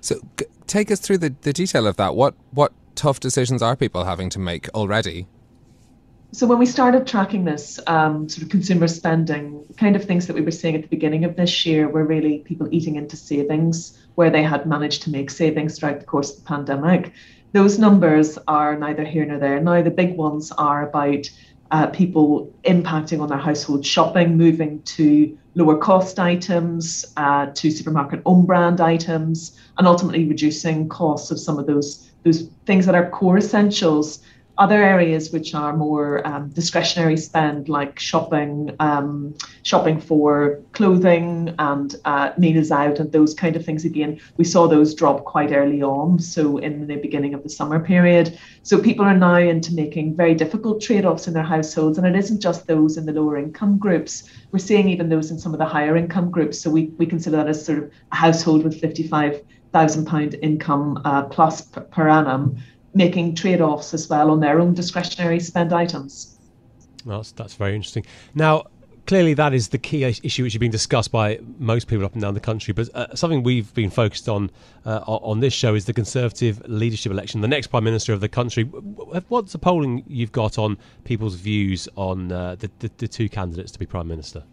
So, 0.00 0.20
g- 0.38 0.46
take 0.68 0.92
us 0.92 1.00
through 1.00 1.18
the, 1.18 1.34
the 1.42 1.52
detail 1.52 1.88
of 1.88 1.96
that. 1.96 2.14
What, 2.14 2.34
what 2.52 2.72
tough 2.94 3.18
decisions 3.18 3.62
are 3.62 3.74
people 3.74 4.04
having 4.04 4.30
to 4.30 4.38
make 4.38 4.68
already? 4.76 5.26
So 6.32 6.46
when 6.46 6.60
we 6.60 6.66
started 6.66 7.08
tracking 7.08 7.44
this 7.44 7.80
um, 7.88 8.28
sort 8.28 8.44
of 8.44 8.50
consumer 8.50 8.86
spending, 8.86 9.64
kind 9.76 9.96
of 9.96 10.04
things 10.04 10.28
that 10.28 10.34
we 10.34 10.42
were 10.42 10.52
seeing 10.52 10.76
at 10.76 10.82
the 10.82 10.88
beginning 10.88 11.24
of 11.24 11.34
this 11.34 11.66
year 11.66 11.88
were 11.88 12.04
really 12.04 12.38
people 12.38 12.68
eating 12.70 12.94
into 12.94 13.16
savings 13.16 13.98
where 14.14 14.30
they 14.30 14.42
had 14.44 14.64
managed 14.64 15.02
to 15.02 15.10
make 15.10 15.28
savings 15.28 15.76
throughout 15.78 15.98
the 15.98 16.06
course 16.06 16.30
of 16.30 16.36
the 16.36 16.44
pandemic. 16.44 17.12
Those 17.52 17.80
numbers 17.80 18.38
are 18.46 18.78
neither 18.78 19.04
here 19.04 19.26
nor 19.26 19.38
there. 19.38 19.60
Now 19.60 19.82
the 19.82 19.90
big 19.90 20.16
ones 20.16 20.52
are 20.52 20.88
about 20.88 21.28
uh, 21.72 21.88
people 21.88 22.52
impacting 22.64 23.20
on 23.20 23.28
their 23.28 23.38
household 23.38 23.84
shopping, 23.84 24.36
moving 24.36 24.82
to 24.82 25.36
lower 25.56 25.78
cost 25.78 26.20
items, 26.20 27.06
uh, 27.16 27.46
to 27.46 27.72
supermarket 27.72 28.22
own 28.24 28.46
brand 28.46 28.80
items, 28.80 29.58
and 29.78 29.86
ultimately 29.86 30.24
reducing 30.26 30.88
costs 30.88 31.32
of 31.32 31.40
some 31.40 31.58
of 31.58 31.66
those 31.66 32.06
those 32.22 32.50
things 32.66 32.84
that 32.86 32.94
are 32.94 33.08
core 33.08 33.38
essentials 33.38 34.20
other 34.60 34.82
areas 34.82 35.32
which 35.32 35.54
are 35.54 35.74
more 35.74 36.24
um, 36.26 36.50
discretionary 36.50 37.16
spend, 37.16 37.68
like 37.68 37.98
shopping, 37.98 38.76
um, 38.78 39.34
shopping 39.62 39.98
for 39.98 40.60
clothing 40.72 41.54
and 41.58 41.96
uh, 42.04 42.30
meals 42.36 42.70
out 42.70 43.00
and 43.00 43.10
those 43.10 43.32
kind 43.32 43.56
of 43.56 43.64
things. 43.64 43.86
Again, 43.86 44.20
we 44.36 44.44
saw 44.44 44.68
those 44.68 44.94
drop 44.94 45.24
quite 45.24 45.50
early 45.50 45.82
on, 45.82 46.18
so 46.18 46.58
in 46.58 46.86
the 46.86 46.96
beginning 46.96 47.32
of 47.34 47.42
the 47.42 47.48
summer 47.48 47.80
period. 47.80 48.38
So 48.62 48.78
people 48.78 49.06
are 49.06 49.16
now 49.16 49.38
into 49.38 49.74
making 49.74 50.14
very 50.14 50.34
difficult 50.34 50.82
trade-offs 50.82 51.26
in 51.26 51.32
their 51.34 51.42
households, 51.42 51.96
and 51.96 52.06
it 52.06 52.14
isn't 52.14 52.42
just 52.42 52.66
those 52.66 52.98
in 52.98 53.06
the 53.06 53.12
lower 53.12 53.38
income 53.38 53.78
groups. 53.78 54.28
We're 54.52 54.58
seeing 54.58 54.90
even 54.90 55.08
those 55.08 55.30
in 55.30 55.38
some 55.38 55.54
of 55.54 55.58
the 55.58 55.64
higher 55.64 55.96
income 55.96 56.30
groups. 56.30 56.60
So 56.60 56.70
we 56.70 56.82
we 56.98 57.06
consider 57.06 57.38
that 57.38 57.48
as 57.48 57.64
sort 57.64 57.78
of 57.78 57.90
a 58.12 58.16
household 58.16 58.64
with 58.64 58.78
fifty-five 58.78 59.42
thousand 59.72 60.04
pound 60.04 60.34
income 60.42 61.00
uh, 61.04 61.22
plus 61.34 61.62
per, 61.62 61.80
per 61.80 62.08
annum 62.08 62.58
making 62.94 63.34
trade 63.34 63.60
offs 63.60 63.94
as 63.94 64.08
well 64.08 64.30
on 64.30 64.40
their 64.40 64.60
own 64.60 64.74
discretionary 64.74 65.40
spend 65.40 65.72
items. 65.72 66.36
Well, 67.04 67.18
that's, 67.18 67.32
that's 67.32 67.54
very 67.54 67.74
interesting. 67.74 68.04
Now, 68.34 68.64
clearly, 69.06 69.34
that 69.34 69.54
is 69.54 69.68
the 69.68 69.78
key 69.78 70.04
issue 70.04 70.42
which 70.42 70.54
is 70.54 70.58
being 70.58 70.70
discussed 70.70 71.10
by 71.10 71.40
most 71.58 71.86
people 71.86 72.04
up 72.04 72.12
and 72.12 72.22
down 72.22 72.34
the 72.34 72.40
country. 72.40 72.72
But 72.72 72.94
uh, 72.94 73.14
something 73.14 73.42
we've 73.42 73.72
been 73.74 73.90
focused 73.90 74.28
on 74.28 74.50
uh, 74.84 74.98
on 75.06 75.40
this 75.40 75.52
show 75.52 75.74
is 75.74 75.84
the 75.86 75.92
Conservative 75.92 76.62
leadership 76.68 77.10
election, 77.12 77.40
the 77.40 77.48
next 77.48 77.68
Prime 77.68 77.84
Minister 77.84 78.12
of 78.12 78.20
the 78.20 78.28
country. 78.28 78.64
What's 78.64 79.52
the 79.52 79.58
polling 79.58 80.04
you've 80.06 80.32
got 80.32 80.58
on 80.58 80.78
people's 81.04 81.36
views 81.36 81.88
on 81.96 82.30
uh, 82.32 82.56
the, 82.56 82.70
the, 82.80 82.90
the 82.98 83.08
two 83.08 83.28
candidates 83.28 83.72
to 83.72 83.78
be 83.78 83.86
Prime 83.86 84.08
Minister? 84.08 84.44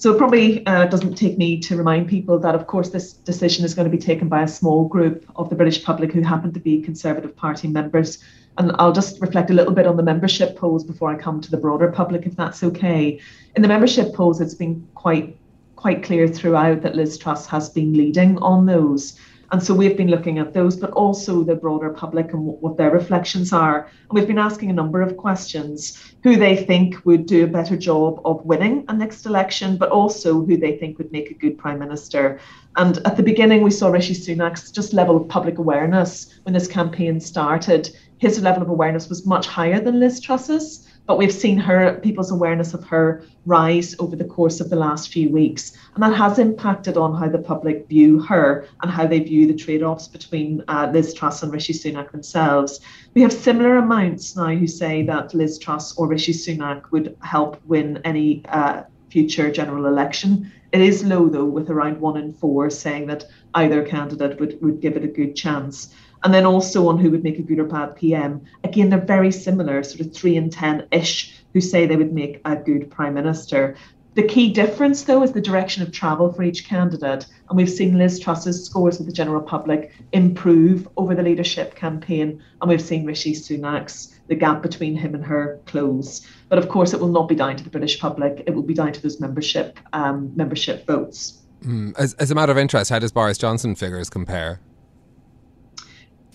So 0.00 0.14
it 0.14 0.16
probably 0.16 0.64
uh, 0.64 0.86
doesn't 0.86 1.16
take 1.16 1.36
me 1.36 1.60
to 1.60 1.76
remind 1.76 2.08
people 2.08 2.38
that, 2.38 2.54
of 2.54 2.66
course, 2.66 2.88
this 2.88 3.12
decision 3.12 3.66
is 3.66 3.74
going 3.74 3.84
to 3.84 3.94
be 3.94 4.02
taken 4.02 4.30
by 4.30 4.42
a 4.42 4.48
small 4.48 4.88
group 4.88 5.30
of 5.36 5.50
the 5.50 5.54
British 5.54 5.84
public 5.84 6.10
who 6.10 6.22
happen 6.22 6.54
to 6.54 6.58
be 6.58 6.80
Conservative 6.80 7.36
Party 7.36 7.68
members. 7.68 8.16
And 8.56 8.72
I'll 8.78 8.94
just 8.94 9.20
reflect 9.20 9.50
a 9.50 9.52
little 9.52 9.74
bit 9.74 9.86
on 9.86 9.98
the 9.98 10.02
membership 10.02 10.56
polls 10.56 10.84
before 10.84 11.14
I 11.14 11.16
come 11.16 11.38
to 11.42 11.50
the 11.50 11.58
broader 11.58 11.92
public, 11.92 12.24
if 12.24 12.34
that's 12.34 12.62
okay. 12.62 13.20
In 13.56 13.60
the 13.60 13.68
membership 13.68 14.14
polls, 14.14 14.40
it's 14.40 14.54
been 14.54 14.88
quite 14.94 15.36
quite 15.76 16.02
clear 16.02 16.26
throughout 16.28 16.80
that 16.80 16.94
Liz 16.94 17.18
Truss 17.18 17.46
has 17.46 17.68
been 17.68 17.92
leading 17.92 18.38
on 18.38 18.64
those. 18.64 19.18
And 19.52 19.62
so 19.62 19.74
we've 19.74 19.96
been 19.96 20.08
looking 20.08 20.38
at 20.38 20.54
those, 20.54 20.76
but 20.76 20.90
also 20.92 21.42
the 21.42 21.56
broader 21.56 21.90
public 21.90 22.32
and 22.32 22.44
what 22.44 22.76
their 22.76 22.90
reflections 22.90 23.52
are. 23.52 23.86
And 23.86 24.12
we've 24.12 24.28
been 24.28 24.38
asking 24.38 24.70
a 24.70 24.74
number 24.74 25.02
of 25.02 25.16
questions 25.16 26.14
who 26.22 26.36
they 26.36 26.56
think 26.56 27.04
would 27.04 27.26
do 27.26 27.42
a 27.44 27.48
better 27.48 27.76
job 27.76 28.20
of 28.24 28.44
winning 28.44 28.84
a 28.88 28.92
next 28.92 29.26
election, 29.26 29.76
but 29.76 29.90
also 29.90 30.44
who 30.44 30.56
they 30.56 30.76
think 30.76 30.98
would 30.98 31.10
make 31.10 31.30
a 31.30 31.34
good 31.34 31.58
prime 31.58 31.80
minister. 31.80 32.38
And 32.76 32.98
at 33.04 33.16
the 33.16 33.24
beginning, 33.24 33.62
we 33.62 33.72
saw 33.72 33.88
Rishi 33.88 34.14
Sunak's 34.14 34.70
just 34.70 34.92
level 34.92 35.16
of 35.16 35.28
public 35.28 35.58
awareness 35.58 36.38
when 36.44 36.52
this 36.52 36.68
campaign 36.68 37.18
started. 37.20 37.90
His 38.18 38.40
level 38.40 38.62
of 38.62 38.68
awareness 38.68 39.08
was 39.08 39.26
much 39.26 39.48
higher 39.48 39.80
than 39.80 39.98
Liz 39.98 40.20
Truss's 40.20 40.86
but 41.06 41.18
we've 41.18 41.32
seen 41.32 41.58
her 41.58 41.98
people's 42.02 42.30
awareness 42.30 42.74
of 42.74 42.84
her 42.84 43.24
rise 43.46 43.96
over 43.98 44.16
the 44.16 44.24
course 44.24 44.60
of 44.60 44.70
the 44.70 44.76
last 44.76 45.12
few 45.12 45.28
weeks 45.30 45.72
and 45.94 46.02
that 46.02 46.14
has 46.14 46.38
impacted 46.38 46.96
on 46.96 47.14
how 47.14 47.28
the 47.28 47.38
public 47.38 47.88
view 47.88 48.20
her 48.20 48.66
and 48.82 48.90
how 48.90 49.06
they 49.06 49.18
view 49.18 49.46
the 49.46 49.54
trade-offs 49.54 50.06
between 50.08 50.62
uh, 50.68 50.90
Liz 50.92 51.12
Truss 51.14 51.42
and 51.42 51.52
Rishi 51.52 51.72
Sunak 51.72 52.12
themselves. 52.12 52.80
We 53.14 53.22
have 53.22 53.32
similar 53.32 53.78
amounts 53.78 54.36
now 54.36 54.54
who 54.54 54.66
say 54.66 55.02
that 55.04 55.34
Liz 55.34 55.58
Truss 55.58 55.96
or 55.96 56.06
Rishi 56.06 56.32
Sunak 56.32 56.90
would 56.90 57.16
help 57.22 57.60
win 57.66 58.00
any 58.04 58.44
uh, 58.48 58.84
future 59.10 59.50
general 59.50 59.86
election. 59.86 60.50
It 60.72 60.80
is 60.80 61.02
low 61.02 61.28
though, 61.28 61.44
with 61.44 61.68
around 61.68 62.00
one 62.00 62.16
in 62.16 62.32
four 62.32 62.70
saying 62.70 63.06
that 63.08 63.24
either 63.54 63.82
candidate 63.82 64.38
would, 64.38 64.62
would 64.62 64.80
give 64.80 64.96
it 64.96 65.04
a 65.04 65.08
good 65.08 65.34
chance. 65.34 65.92
And 66.22 66.34
then 66.34 66.46
also 66.46 66.88
on 66.88 66.98
who 66.98 67.10
would 67.10 67.24
make 67.24 67.38
a 67.38 67.42
good 67.42 67.58
or 67.58 67.64
bad 67.64 67.96
PM. 67.96 68.42
Again, 68.64 68.90
they're 68.90 69.00
very 69.00 69.32
similar, 69.32 69.82
sort 69.82 70.00
of 70.00 70.14
three 70.14 70.36
and 70.36 70.52
10 70.52 70.86
ish, 70.90 71.34
who 71.52 71.60
say 71.60 71.86
they 71.86 71.96
would 71.96 72.12
make 72.12 72.40
a 72.44 72.56
good 72.56 72.90
prime 72.90 73.14
minister. 73.14 73.76
The 74.14 74.24
key 74.24 74.52
difference, 74.52 75.04
though, 75.04 75.22
is 75.22 75.32
the 75.32 75.40
direction 75.40 75.84
of 75.84 75.92
travel 75.92 76.32
for 76.32 76.42
each 76.42 76.66
candidate. 76.66 77.26
And 77.48 77.56
we've 77.56 77.70
seen 77.70 77.96
Liz 77.96 78.18
Truss's 78.18 78.64
scores 78.64 78.98
with 78.98 79.06
the 79.06 79.12
general 79.12 79.40
public 79.40 79.92
improve 80.12 80.88
over 80.96 81.14
the 81.14 81.22
leadership 81.22 81.76
campaign. 81.76 82.42
And 82.60 82.68
we've 82.68 82.82
seen 82.82 83.06
Rishi 83.06 83.34
Sunak's, 83.34 84.18
the 84.26 84.34
gap 84.34 84.62
between 84.62 84.96
him 84.96 85.14
and 85.14 85.24
her 85.24 85.60
close. 85.66 86.26
But 86.48 86.58
of 86.58 86.68
course, 86.68 86.92
it 86.92 86.98
will 86.98 87.08
not 87.08 87.28
be 87.28 87.36
down 87.36 87.56
to 87.56 87.62
the 87.62 87.70
British 87.70 88.00
public. 88.00 88.42
It 88.46 88.54
will 88.54 88.64
be 88.64 88.74
down 88.74 88.92
to 88.92 89.00
those 89.00 89.20
membership 89.20 89.78
um, 89.92 90.32
membership 90.34 90.86
votes. 90.88 91.38
Mm. 91.64 91.96
As, 91.96 92.14
as 92.14 92.30
a 92.30 92.34
matter 92.34 92.50
of 92.50 92.58
interest, 92.58 92.90
how 92.90 92.98
does 92.98 93.12
Boris 93.12 93.38
Johnson 93.38 93.76
figures 93.76 94.10
compare? 94.10 94.60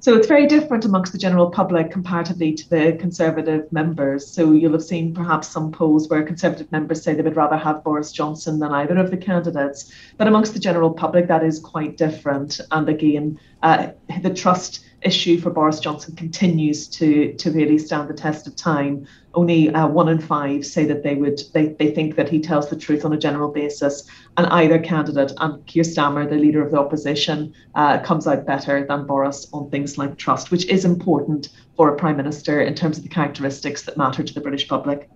So 0.05 0.13
it's 0.15 0.27
very 0.27 0.45
different 0.45 0.85
amongst 0.85 1.13
the 1.13 1.17
general 1.17 1.49
public 1.49 1.89
comparatively 1.89 2.53
to 2.53 2.69
the 2.69 2.95
Conservative 2.99 3.73
members. 3.73 4.27
So 4.27 4.51
you'll 4.51 4.73
have 4.73 4.83
seen 4.83 5.15
perhaps 5.15 5.47
some 5.47 5.71
polls 5.71 6.07
where 6.07 6.21
Conservative 6.21 6.71
members 6.71 7.01
say 7.01 7.15
they 7.15 7.23
would 7.23 7.35
rather 7.35 7.57
have 7.57 7.83
Boris 7.83 8.11
Johnson 8.11 8.59
than 8.59 8.71
either 8.71 8.99
of 8.99 9.09
the 9.09 9.17
candidates. 9.17 9.91
But 10.17 10.27
amongst 10.27 10.53
the 10.53 10.59
general 10.59 10.93
public, 10.93 11.27
that 11.29 11.43
is 11.43 11.57
quite 11.57 11.97
different. 11.97 12.59
And 12.69 12.87
again, 12.87 13.39
uh, 13.63 13.93
the 14.21 14.31
trust 14.31 14.84
issue 15.01 15.39
for 15.39 15.49
Boris 15.49 15.79
Johnson 15.79 16.15
continues 16.15 16.87
to 16.87 17.33
to 17.33 17.51
really 17.51 17.77
stand 17.77 18.09
the 18.09 18.13
test 18.13 18.47
of 18.47 18.55
time. 18.55 19.07
Only 19.33 19.69
uh, 19.69 19.87
one 19.87 20.07
in 20.07 20.19
five 20.19 20.65
say 20.65 20.85
that 20.85 21.03
they 21.03 21.15
would 21.15 21.41
they, 21.53 21.67
they 21.79 21.91
think 21.91 22.15
that 22.15 22.29
he 22.29 22.39
tells 22.39 22.69
the 22.69 22.75
truth 22.75 23.05
on 23.05 23.13
a 23.13 23.17
general 23.17 23.51
basis, 23.51 24.09
and 24.37 24.47
either 24.47 24.79
candidate 24.79 25.33
and 25.39 25.65
Keir 25.65 25.83
Starmer, 25.83 26.29
the 26.29 26.37
leader 26.37 26.63
of 26.63 26.71
the 26.71 26.79
opposition, 26.79 27.53
uh, 27.75 27.99
comes 27.99 28.27
out 28.27 28.45
better 28.45 28.85
than 28.85 29.05
Boris 29.05 29.47
on 29.53 29.69
things 29.69 29.97
like 29.97 30.17
trust, 30.17 30.51
which 30.51 30.65
is 30.67 30.85
important 30.85 31.49
for 31.75 31.93
a 31.93 31.95
prime 31.95 32.17
minister 32.17 32.61
in 32.61 32.73
terms 32.73 32.97
of 32.97 33.03
the 33.03 33.09
characteristics 33.09 33.83
that 33.83 33.97
matter 33.97 34.23
to 34.23 34.33
the 34.33 34.41
British 34.41 34.67
public. 34.67 35.09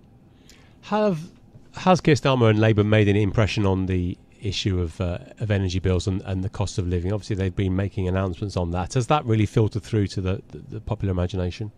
Have 0.82 1.30
has 1.76 2.00
Keir 2.00 2.14
Starmer 2.14 2.50
and 2.50 2.58
Labour 2.58 2.84
made 2.84 3.08
any 3.08 3.22
impression 3.22 3.64
on 3.64 3.86
the 3.86 4.18
issue 4.42 4.80
of 4.80 5.00
uh, 5.00 5.18
of 5.38 5.50
energy 5.50 5.78
bills 5.78 6.06
and, 6.06 6.22
and 6.22 6.42
the 6.42 6.48
cost 6.48 6.78
of 6.78 6.86
living. 6.86 7.12
Obviously, 7.12 7.36
they've 7.36 7.54
been 7.54 7.76
making 7.76 8.08
announcements 8.08 8.56
on 8.56 8.70
that. 8.72 8.94
Has 8.94 9.06
that 9.08 9.24
really 9.24 9.46
filtered 9.46 9.82
through 9.82 10.06
to 10.08 10.20
the, 10.20 10.42
the, 10.48 10.58
the 10.58 10.80
popular 10.80 11.12
imagination? 11.12 11.72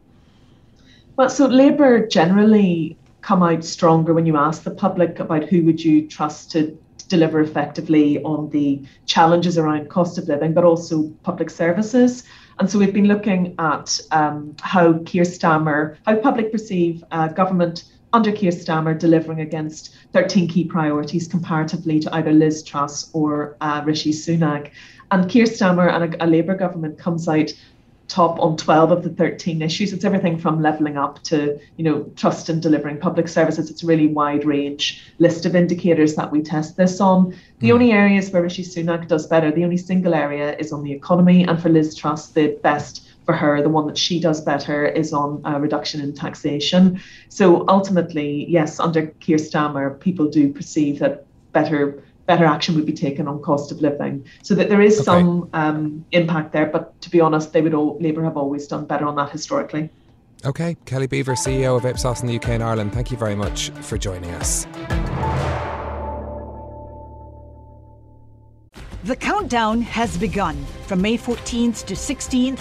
Well, 1.17 1.29
so 1.29 1.47
Labour 1.47 2.07
generally 2.07 2.97
come 3.21 3.43
out 3.43 3.65
stronger 3.65 4.15
when 4.15 4.27
you 4.27 4.37
ask 4.37 4.63
the 4.63 4.71
public 4.71 5.21
about 5.21 5.45
who 5.45 5.63
would 5.65 5.83
you 5.83 6.09
trust 6.09 6.51
to 6.53 6.77
deliver 7.09 7.41
effectively 7.41 8.23
on 8.23 8.49
the 8.51 8.83
challenges 9.07 9.59
around 9.59 9.89
cost 9.91 10.19
of 10.19 10.27
living, 10.29 10.55
but 10.55 10.65
also 10.65 11.11
public 11.23 11.51
services. 11.51 12.25
And 12.59 12.71
so 12.71 12.79
we've 12.79 12.93
been 12.95 13.09
looking 13.09 13.55
at 13.59 14.01
um, 14.11 14.57
how 14.61 14.95
Keir 15.05 15.25
Starmer, 15.25 15.97
how 16.07 16.17
public 16.17 16.51
perceive 16.51 17.05
uh, 17.11 17.29
government 17.29 17.85
under 18.13 18.33
Keir 18.33 18.51
Starmer 18.51 18.99
delivering 18.99 19.41
against 19.41 19.95
13 20.13 20.49
key 20.49 20.65
priorities 20.65 21.27
comparatively 21.29 21.99
to 22.01 22.15
either 22.15 22.33
Liz 22.33 22.63
Truss 22.63 23.11
or 23.13 23.57
uh, 23.61 23.83
Rishi 23.85 24.13
Sunak. 24.13 24.71
And 25.11 25.31
Keir 25.31 25.45
Starmer 25.45 25.93
and 25.93 26.15
a, 26.15 26.25
a 26.25 26.27
Labour 26.27 26.55
government 26.55 26.99
comes 26.99 27.29
out 27.29 27.53
top 28.13 28.39
on 28.41 28.57
12 28.57 28.91
of 28.91 29.03
the 29.03 29.09
13 29.09 29.63
issues. 29.63 29.93
It's 29.93 30.05
everything 30.05 30.39
from 30.39 30.61
levelling 30.61 30.99
up 30.99 31.23
to, 31.25 31.59
you 31.77 31.85
know, 31.85 32.03
trust 32.15 32.51
in 32.51 32.61
delivering 32.61 32.99
public 32.99 33.27
services. 33.27 33.71
It's 33.71 33.83
a 33.83 33.87
really 33.87 34.07
wide 34.07 34.45
range 34.45 35.03
list 35.19 35.47
of 35.47 35.57
indicators 35.57 36.15
that 36.17 36.31
we 36.31 36.43
test 36.43 36.77
this 36.77 37.01
on. 37.01 37.35
The 37.61 37.71
mm. 37.71 37.73
only 37.73 37.93
areas 37.93 38.31
where 38.31 38.43
Rishi 38.43 38.65
Sunak 38.65 39.09
does 39.09 39.27
better, 39.27 39.51
the 39.51 39.65
only 39.65 39.79
single 39.79 40.15
area 40.15 40.57
is 40.59 40.73
on 40.73 40.83
the 40.83 40.93
economy. 40.93 41.45
And 41.45 41.61
for 41.61 41.71
Liz 41.71 41.95
Truss, 41.95 42.29
the 42.29 42.59
best 42.63 43.09
for 43.33 43.39
her, 43.39 43.63
the 43.63 43.69
one 43.71 43.87
that 43.87 43.97
she 43.97 44.21
does 44.21 44.43
better 44.43 44.85
is 44.85 45.13
on 45.15 45.41
a 45.45 45.59
reduction 45.59 46.03
in 46.03 46.13
taxation. 46.13 47.01
So 47.31 47.65
ultimately, 47.67 48.45
yes, 48.47 48.79
under 48.79 49.07
Keir 49.21 49.39
Starmer, 49.39 49.99
people 49.99 50.29
do 50.29 50.53
perceive 50.53 50.99
that 50.99 51.25
better 51.53 52.03
better 52.27 52.45
action 52.45 52.77
would 52.77 52.87
be 52.87 52.93
taken 52.93 53.27
on 53.27 53.43
cost 53.43 53.73
of 53.73 53.81
living. 53.81 54.25
So 54.43 54.55
that 54.55 54.69
there 54.69 54.81
is 54.81 54.97
okay. 54.97 55.05
some 55.05 55.51
um, 55.55 56.05
impact 56.13 56.53
there, 56.53 56.67
but 56.67 57.01
to 57.01 57.11
be 57.11 57.21
honest, 57.21 57.53
they 57.53 57.63
would 57.63 57.75
all 57.75 57.99
Labour 58.01 58.23
have 58.23 58.37
always 58.37 58.67
done 58.69 58.85
better 58.85 59.07
on 59.07 59.17
that 59.17 59.31
historically. 59.31 59.91
Okay, 60.45 60.77
Kelly 60.85 61.07
Beaver, 61.07 61.35
CEO 61.35 61.77
of 61.77 61.85
Ipsos 61.85 62.21
in 62.21 62.29
the 62.29 62.37
UK 62.37 62.51
and 62.51 62.63
Ireland, 62.63 62.93
thank 62.93 63.11
you 63.11 63.17
very 63.17 63.35
much 63.35 63.71
for 63.81 63.97
joining 63.97 64.31
us. 64.33 64.67
The 69.05 69.17
countdown 69.17 69.81
has 69.83 70.17
begun. 70.17 70.65
From 70.87 71.03
May 71.03 71.19
14th 71.19 71.87
to 71.87 71.95
16th, 71.95 72.61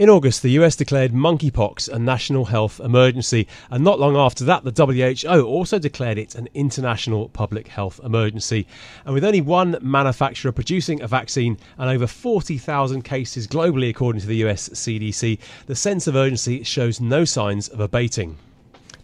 In 0.00 0.08
August, 0.08 0.40
the 0.40 0.52
US 0.52 0.76
declared 0.76 1.12
monkeypox 1.12 1.86
a 1.86 1.98
national 1.98 2.46
health 2.46 2.80
emergency, 2.80 3.46
and 3.68 3.84
not 3.84 4.00
long 4.00 4.16
after 4.16 4.44
that, 4.44 4.64
the 4.64 4.72
WHO 4.72 5.42
also 5.42 5.78
declared 5.78 6.16
it 6.16 6.34
an 6.34 6.48
international 6.54 7.28
public 7.28 7.68
health 7.68 8.00
emergency. 8.02 8.66
And 9.04 9.12
with 9.12 9.26
only 9.26 9.42
one 9.42 9.76
manufacturer 9.82 10.52
producing 10.52 11.02
a 11.02 11.06
vaccine 11.06 11.58
and 11.76 11.90
over 11.90 12.06
40,000 12.06 13.02
cases 13.02 13.46
globally, 13.46 13.90
according 13.90 14.22
to 14.22 14.26
the 14.26 14.42
US 14.46 14.70
CDC, 14.70 15.38
the 15.66 15.76
sense 15.76 16.06
of 16.06 16.16
urgency 16.16 16.62
shows 16.62 16.98
no 16.98 17.26
signs 17.26 17.68
of 17.68 17.78
abating. 17.78 18.38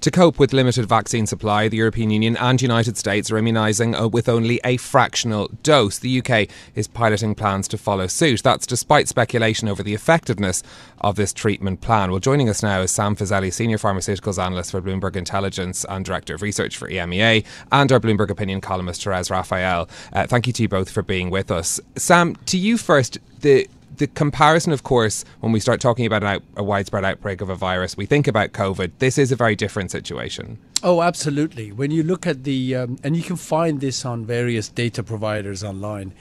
To 0.06 0.12
cope 0.12 0.38
with 0.38 0.52
limited 0.52 0.86
vaccine 0.86 1.26
supply, 1.26 1.66
the 1.66 1.78
European 1.78 2.10
Union 2.10 2.36
and 2.36 2.62
United 2.62 2.96
States 2.96 3.28
are 3.32 3.34
immunising 3.34 4.00
uh, 4.00 4.06
with 4.06 4.28
only 4.28 4.60
a 4.62 4.76
fractional 4.76 5.50
dose. 5.64 5.98
The 5.98 6.20
UK 6.20 6.48
is 6.76 6.86
piloting 6.86 7.34
plans 7.34 7.66
to 7.66 7.76
follow 7.76 8.06
suit. 8.06 8.44
That's 8.44 8.68
despite 8.68 9.08
speculation 9.08 9.66
over 9.66 9.82
the 9.82 9.94
effectiveness 9.94 10.62
of 11.00 11.16
this 11.16 11.32
treatment 11.32 11.80
plan. 11.80 12.12
Well, 12.12 12.20
joining 12.20 12.48
us 12.48 12.62
now 12.62 12.82
is 12.82 12.92
Sam 12.92 13.16
Fazeli, 13.16 13.52
Senior 13.52 13.78
Pharmaceuticals 13.78 14.40
Analyst 14.40 14.70
for 14.70 14.80
Bloomberg 14.80 15.16
Intelligence 15.16 15.84
and 15.88 16.04
Director 16.04 16.36
of 16.36 16.42
Research 16.42 16.76
for 16.76 16.88
EMEA, 16.88 17.44
and 17.72 17.90
our 17.90 17.98
Bloomberg 17.98 18.30
Opinion 18.30 18.60
columnist, 18.60 19.02
Therese 19.02 19.28
Raphael. 19.28 19.88
Uh, 20.12 20.24
thank 20.24 20.46
you 20.46 20.52
to 20.52 20.62
you 20.62 20.68
both 20.68 20.88
for 20.88 21.02
being 21.02 21.30
with 21.30 21.50
us. 21.50 21.80
Sam, 21.96 22.36
to 22.46 22.56
you 22.56 22.78
first, 22.78 23.18
the 23.40 23.68
the 23.96 24.06
comparison, 24.06 24.72
of 24.72 24.82
course, 24.82 25.24
when 25.40 25.52
we 25.52 25.60
start 25.60 25.80
talking 25.80 26.06
about 26.06 26.22
out, 26.22 26.42
a 26.56 26.62
widespread 26.62 27.04
outbreak 27.04 27.40
of 27.40 27.48
a 27.48 27.54
virus, 27.54 27.96
we 27.96 28.06
think 28.06 28.26
about 28.26 28.52
COVID. 28.52 28.92
This 28.98 29.18
is 29.18 29.32
a 29.32 29.36
very 29.36 29.56
different 29.56 29.90
situation. 29.90 30.58
Oh, 30.82 31.02
absolutely. 31.02 31.72
When 31.72 31.90
you 31.90 32.02
look 32.02 32.26
at 32.26 32.44
the, 32.44 32.76
um, 32.76 32.98
and 33.02 33.16
you 33.16 33.22
can 33.22 33.36
find 33.36 33.80
this 33.80 34.04
on 34.04 34.24
various 34.24 34.68
data 34.68 35.02
providers 35.02 35.64
online, 35.64 36.12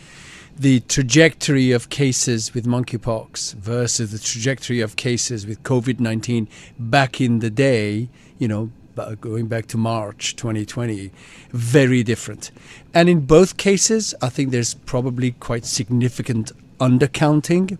the 0.58 0.80
trajectory 0.82 1.72
of 1.72 1.90
cases 1.90 2.54
with 2.54 2.66
monkeypox 2.66 3.56
versus 3.56 4.12
the 4.12 4.20
trajectory 4.20 4.80
of 4.80 4.96
cases 4.96 5.46
with 5.46 5.62
COVID 5.64 6.00
19 6.00 6.48
back 6.80 7.20
in 7.20 7.40
the 7.40 7.50
day, 7.50 8.08
you 8.40 8.48
know, 8.48 8.72
going 9.20 9.48
back 9.48 9.68
to 9.68 9.78
March 9.78 10.38
2020, 10.38 11.12
very 11.50 12.04
different. 12.04 12.52
And 12.94 13.10
in 13.10 13.26
both 13.26 13.58
cases, 13.58 14.16
I 14.22 14.30
think 14.30 14.52
there's 14.52 14.74
probably 14.74 15.32
quite 15.32 15.66
significant 15.66 16.54
undercounting 16.80 17.78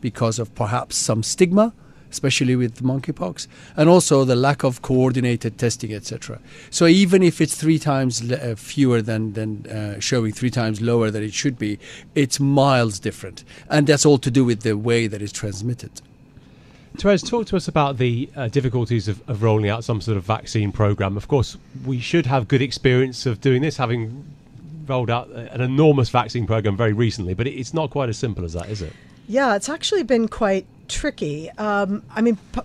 because 0.00 0.38
of 0.38 0.54
perhaps 0.54 0.96
some 0.96 1.22
stigma, 1.22 1.72
especially 2.10 2.54
with 2.54 2.82
monkeypox, 2.82 3.46
and 3.76 3.88
also 3.88 4.24
the 4.24 4.36
lack 4.36 4.62
of 4.62 4.82
coordinated 4.82 5.58
testing, 5.58 5.92
etc. 5.92 6.38
So 6.70 6.86
even 6.86 7.22
if 7.22 7.40
it's 7.40 7.56
three 7.56 7.78
times 7.78 8.30
uh, 8.30 8.54
fewer 8.56 9.02
than 9.02 9.32
than 9.32 9.66
uh, 9.66 10.00
showing 10.00 10.32
three 10.32 10.50
times 10.50 10.80
lower 10.80 11.10
than 11.10 11.22
it 11.22 11.34
should 11.34 11.58
be, 11.58 11.78
it's 12.14 12.38
miles 12.38 12.98
different, 12.98 13.44
and 13.68 13.86
that's 13.86 14.06
all 14.06 14.18
to 14.18 14.30
do 14.30 14.44
with 14.44 14.60
the 14.60 14.76
way 14.76 15.06
that 15.06 15.22
it's 15.22 15.32
transmitted. 15.32 16.02
Therese, 16.96 17.22
talk 17.22 17.46
to 17.46 17.56
us 17.56 17.66
about 17.66 17.98
the 17.98 18.30
uh, 18.36 18.46
difficulties 18.46 19.08
of, 19.08 19.28
of 19.28 19.42
rolling 19.42 19.68
out 19.68 19.82
some 19.82 20.00
sort 20.00 20.16
of 20.16 20.22
vaccine 20.22 20.70
program. 20.70 21.16
Of 21.16 21.26
course, 21.26 21.56
we 21.84 21.98
should 21.98 22.26
have 22.26 22.46
good 22.46 22.62
experience 22.62 23.26
of 23.26 23.40
doing 23.40 23.62
this, 23.62 23.78
having 23.78 24.24
rolled 24.86 25.10
out 25.10 25.30
an 25.30 25.60
enormous 25.60 26.10
vaccine 26.10 26.46
program 26.46 26.76
very 26.76 26.92
recently, 26.92 27.34
but 27.34 27.46
it's 27.46 27.74
not 27.74 27.90
quite 27.90 28.08
as 28.08 28.18
simple 28.18 28.44
as 28.44 28.52
that, 28.52 28.68
is 28.68 28.82
it? 28.82 28.92
Yeah, 29.28 29.56
it's 29.56 29.68
actually 29.68 30.02
been 30.02 30.28
quite 30.28 30.66
tricky. 30.88 31.50
Um, 31.52 32.02
I 32.14 32.20
mean, 32.20 32.38
p- 32.52 32.60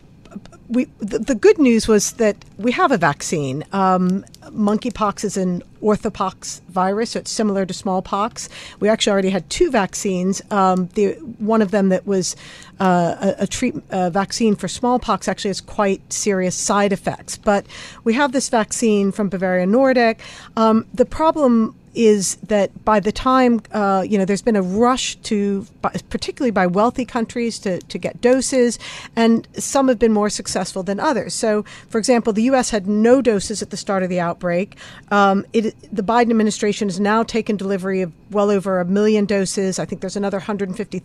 we 0.67 0.85
the, 0.99 1.17
the, 1.19 1.35
good 1.35 1.57
news 1.57 1.87
was 1.87 2.13
that 2.13 2.37
we 2.57 2.71
have 2.73 2.91
a 2.91 2.97
vaccine. 2.97 3.65
Um, 3.73 4.23
monkeypox 4.43 5.23
is 5.23 5.35
an 5.35 5.63
orthopox 5.81 6.61
virus, 6.69 7.11
so 7.11 7.19
it's 7.19 7.31
similar 7.31 7.65
to 7.65 7.73
smallpox. 7.73 8.49
We 8.79 8.87
actually 8.87 9.11
already 9.13 9.29
had 9.31 9.49
two 9.49 9.71
vaccines. 9.71 10.41
Um, 10.51 10.89
the 10.93 11.13
one 11.39 11.63
of 11.63 11.71
them 11.71 11.89
that 11.89 12.05
was 12.05 12.35
uh, 12.79 13.33
a, 13.39 13.43
a 13.43 13.47
treat, 13.47 13.75
a 13.89 14.11
vaccine 14.11 14.55
for 14.55 14.67
smallpox 14.67 15.27
actually 15.27 15.49
has 15.49 15.61
quite 15.61 16.13
serious 16.13 16.55
side 16.55 16.93
effects. 16.93 17.35
But 17.35 17.65
we 18.03 18.13
have 18.13 18.31
this 18.31 18.49
vaccine 18.49 19.11
from 19.11 19.29
Bavarian 19.29 19.71
Nordic. 19.71 20.19
Um, 20.55 20.85
the 20.93 21.05
problem 21.05 21.75
is 21.99 22.37
that 22.37 22.85
by 22.85 22.97
the 22.97 23.11
time 23.11 23.61
uh, 23.73 24.05
you 24.07 24.17
know 24.17 24.23
there's 24.23 24.41
been 24.41 24.55
a 24.55 24.61
rush 24.61 25.17
to 25.17 25.67
particularly 26.09 26.49
by 26.49 26.65
wealthy 26.65 27.03
countries 27.03 27.59
to, 27.59 27.77
to 27.81 27.97
get 27.97 28.21
doses 28.21 28.79
and 29.17 29.45
some 29.55 29.89
have 29.89 29.99
been 29.99 30.13
more 30.13 30.29
successful 30.29 30.81
than 30.81 30.97
others. 30.97 31.33
So 31.33 31.63
for 31.89 31.97
example 31.97 32.31
the 32.31 32.43
US 32.43 32.69
had 32.69 32.87
no 32.87 33.21
doses 33.21 33.61
at 33.61 33.69
the 33.69 33.75
start 33.75 34.01
of 34.01 34.09
the 34.09 34.21
outbreak. 34.21 34.77
Um, 35.11 35.45
it, 35.51 35.75
the 35.93 36.01
Biden 36.01 36.29
administration 36.29 36.87
has 36.87 37.01
now 37.01 37.21
taken 37.21 37.57
delivery 37.57 38.01
of 38.01 38.13
well 38.31 38.49
over 38.49 38.79
a 38.79 38.85
million 38.85 39.25
doses. 39.25 39.77
I 39.77 39.83
think 39.83 39.99
there's 39.99 40.15
another 40.15 40.37
150 40.37 40.99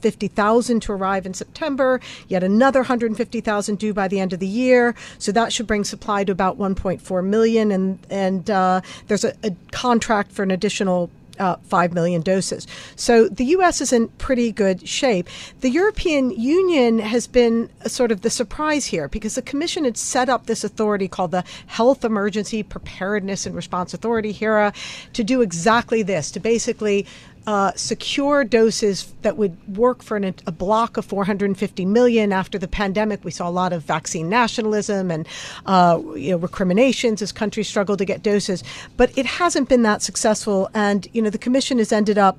50,000 0.00 0.80
to 0.80 0.92
arrive 0.92 1.26
in 1.26 1.34
September, 1.34 2.00
yet 2.28 2.42
another 2.42 2.80
150,000 2.80 3.78
due 3.78 3.94
by 3.94 4.08
the 4.08 4.20
end 4.20 4.32
of 4.32 4.40
the 4.40 4.46
year. 4.46 4.94
So 5.18 5.32
that 5.32 5.52
should 5.52 5.66
bring 5.66 5.84
supply 5.84 6.24
to 6.24 6.32
about 6.32 6.58
1.4 6.58 7.24
million. 7.24 7.72
And, 7.72 7.98
and 8.10 8.50
uh, 8.50 8.80
there's 9.06 9.24
a, 9.24 9.34
a 9.42 9.54
contract 9.70 10.32
for 10.32 10.42
an 10.42 10.50
additional 10.50 11.10
uh, 11.38 11.56
5 11.56 11.92
million 11.92 12.22
doses. 12.22 12.66
So 12.96 13.28
the 13.28 13.44
U.S. 13.44 13.80
is 13.80 13.92
in 13.92 14.08
pretty 14.08 14.52
good 14.52 14.88
shape. 14.88 15.28
The 15.60 15.70
European 15.70 16.30
Union 16.30 16.98
has 16.98 17.26
been 17.26 17.70
sort 17.86 18.12
of 18.12 18.22
the 18.22 18.30
surprise 18.30 18.86
here 18.86 19.08
because 19.08 19.34
the 19.34 19.42
Commission 19.42 19.84
had 19.84 19.96
set 19.96 20.28
up 20.28 20.46
this 20.46 20.64
authority 20.64 21.08
called 21.08 21.30
the 21.30 21.44
Health 21.66 22.04
Emergency 22.04 22.62
Preparedness 22.62 23.46
and 23.46 23.54
Response 23.54 23.94
Authority, 23.94 24.32
HERA, 24.32 24.72
to 25.12 25.24
do 25.24 25.40
exactly 25.40 26.02
this, 26.02 26.30
to 26.32 26.40
basically 26.40 27.06
uh, 27.48 27.72
secure 27.76 28.44
doses 28.44 29.10
that 29.22 29.38
would 29.38 29.56
work 29.74 30.02
for 30.02 30.18
an, 30.18 30.34
a 30.46 30.52
bloc 30.52 30.98
of 30.98 31.06
450 31.06 31.86
million. 31.86 32.30
After 32.30 32.58
the 32.58 32.68
pandemic, 32.68 33.24
we 33.24 33.30
saw 33.30 33.48
a 33.48 33.50
lot 33.50 33.72
of 33.72 33.82
vaccine 33.82 34.28
nationalism 34.28 35.10
and 35.10 35.26
uh, 35.64 35.98
you 36.14 36.32
know, 36.32 36.36
recriminations 36.36 37.22
as 37.22 37.32
countries 37.32 37.66
struggle 37.66 37.96
to 37.96 38.04
get 38.04 38.22
doses. 38.22 38.62
But 38.98 39.16
it 39.16 39.24
hasn't 39.24 39.70
been 39.70 39.80
that 39.84 40.02
successful, 40.02 40.68
and 40.74 41.08
you 41.14 41.22
know 41.22 41.30
the 41.30 41.38
Commission 41.38 41.78
has 41.78 41.90
ended 41.90 42.18
up 42.18 42.36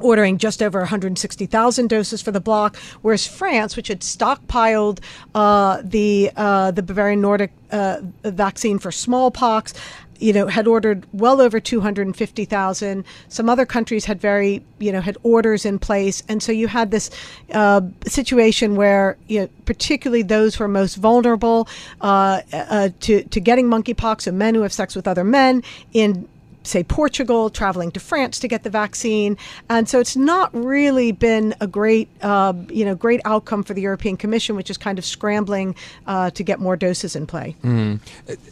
ordering 0.00 0.38
just 0.38 0.62
over 0.62 0.80
160,000 0.80 1.88
doses 1.88 2.20
for 2.20 2.32
the 2.32 2.40
bloc, 2.40 2.76
whereas 3.02 3.26
France, 3.26 3.76
which 3.76 3.88
had 3.88 4.00
stockpiled 4.00 4.98
uh, 5.36 5.80
the 5.84 6.32
uh, 6.36 6.72
the 6.72 6.82
Bavarian 6.82 7.20
Nordic 7.20 7.52
uh, 7.70 8.00
vaccine 8.24 8.80
for 8.80 8.90
smallpox, 8.90 9.74
you 10.18 10.32
know, 10.32 10.46
had 10.46 10.66
ordered 10.66 11.06
well 11.12 11.40
over 11.40 11.60
250,000. 11.60 13.04
Some 13.28 13.48
other 13.48 13.64
countries 13.64 14.04
had 14.04 14.20
very, 14.20 14.62
you 14.78 14.92
know, 14.92 15.00
had 15.00 15.16
orders 15.22 15.64
in 15.64 15.78
place. 15.78 16.22
And 16.28 16.42
so 16.42 16.52
you 16.52 16.68
had 16.68 16.90
this 16.90 17.10
uh, 17.52 17.82
situation 18.06 18.76
where, 18.76 19.16
you 19.28 19.40
know, 19.40 19.48
particularly 19.64 20.22
those 20.22 20.56
who 20.56 20.64
are 20.64 20.68
most 20.68 20.96
vulnerable 20.96 21.68
uh, 22.00 22.42
uh, 22.52 22.90
to, 23.00 23.22
to 23.24 23.40
getting 23.40 23.66
monkeypox, 23.66 24.22
so 24.22 24.32
men 24.32 24.54
who 24.54 24.62
have 24.62 24.72
sex 24.72 24.96
with 24.96 25.06
other 25.06 25.24
men 25.24 25.62
in 25.92 26.28
say 26.68 26.82
Portugal, 26.82 27.50
traveling 27.50 27.90
to 27.92 28.00
France 28.00 28.38
to 28.40 28.48
get 28.48 28.62
the 28.62 28.70
vaccine, 28.70 29.36
and 29.68 29.88
so 29.88 30.00
it's 30.00 30.16
not 30.16 30.50
really 30.54 31.12
been 31.12 31.54
a 31.60 31.66
great, 31.66 32.08
uh, 32.22 32.52
you 32.68 32.84
know, 32.84 32.94
great 32.94 33.20
outcome 33.24 33.62
for 33.62 33.74
the 33.74 33.82
European 33.82 34.16
Commission, 34.16 34.56
which 34.56 34.70
is 34.70 34.76
kind 34.76 34.98
of 34.98 35.04
scrambling 35.04 35.74
uh, 36.06 36.30
to 36.30 36.42
get 36.42 36.60
more 36.60 36.76
doses 36.76 37.16
in 37.16 37.26
play. 37.26 37.56
Mm. 37.62 38.00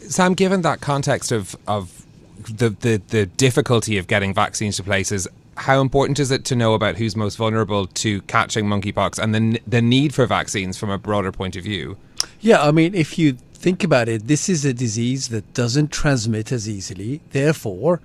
Sam, 0.01 0.33
given 0.33 0.61
that 0.61 0.81
context 0.81 1.31
of 1.31 1.55
of 1.67 2.05
the, 2.49 2.69
the 2.69 3.01
the 3.09 3.25
difficulty 3.25 3.97
of 3.97 4.07
getting 4.07 4.33
vaccines 4.33 4.77
to 4.77 4.83
places. 4.83 5.27
How 5.55 5.81
important 5.81 6.19
is 6.19 6.29
it 6.29 6.45
to 6.45 6.55
know 6.55 6.75
about 6.75 6.97
who's 6.97 7.15
most 7.15 7.35
vulnerable 7.35 7.87
to 7.87 8.21
catching 8.23 8.65
monkeypox 8.65 9.17
and 9.17 9.33
the 9.33 9.61
the 9.65 9.81
need 9.81 10.13
for 10.13 10.25
vaccines 10.25 10.77
from 10.77 10.89
a 10.89 10.97
broader 10.97 11.31
point 11.31 11.55
of 11.55 11.63
view? 11.63 11.97
Yeah, 12.41 12.61
I 12.61 12.71
mean, 12.71 12.93
if 12.95 13.17
you 13.17 13.37
think 13.57 13.83
about 13.83 14.07
it, 14.07 14.27
this 14.27 14.49
is 14.49 14.65
a 14.65 14.73
disease 14.73 15.29
that 15.29 15.53
doesn't 15.53 15.91
transmit 15.91 16.51
as 16.51 16.67
easily. 16.69 17.21
Therefore, 17.31 17.99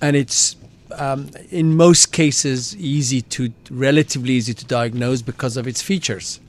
and 0.00 0.16
it's 0.16 0.56
um, 0.92 1.30
in 1.50 1.76
most 1.76 2.12
cases 2.12 2.76
easy 2.76 3.22
to 3.22 3.52
relatively 3.70 4.34
easy 4.34 4.54
to 4.54 4.64
diagnose 4.64 5.22
because 5.22 5.56
of 5.56 5.66
its 5.66 5.80
features. 5.82 6.40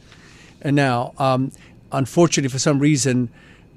And 0.61 0.75
now, 0.75 1.13
um, 1.17 1.51
unfortunately, 1.91 2.49
for 2.49 2.59
some 2.59 2.79
reason, 2.79 3.29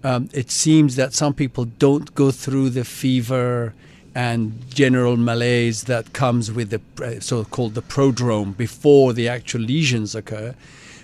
um, 0.03 0.29
it 0.33 0.51
seems 0.51 0.97
that 0.97 1.15
some 1.15 1.35
people 1.35 1.65
don't 1.65 2.15
go 2.15 2.31
through 2.31 2.71
the 2.71 2.85
fever 2.85 3.75
and 4.15 4.69
general 4.71 5.17
malaise 5.17 5.85
that 5.85 6.13
comes 6.13 6.53
with 6.53 6.71
the 6.71 6.81
uh, 7.05 7.21
so-called 7.21 7.75
the 7.75 7.83
prodrome 7.83 8.57
before 8.57 9.13
the 9.13 9.29
actual 9.29 9.61
lesions 9.61 10.15
occur. 10.15 10.55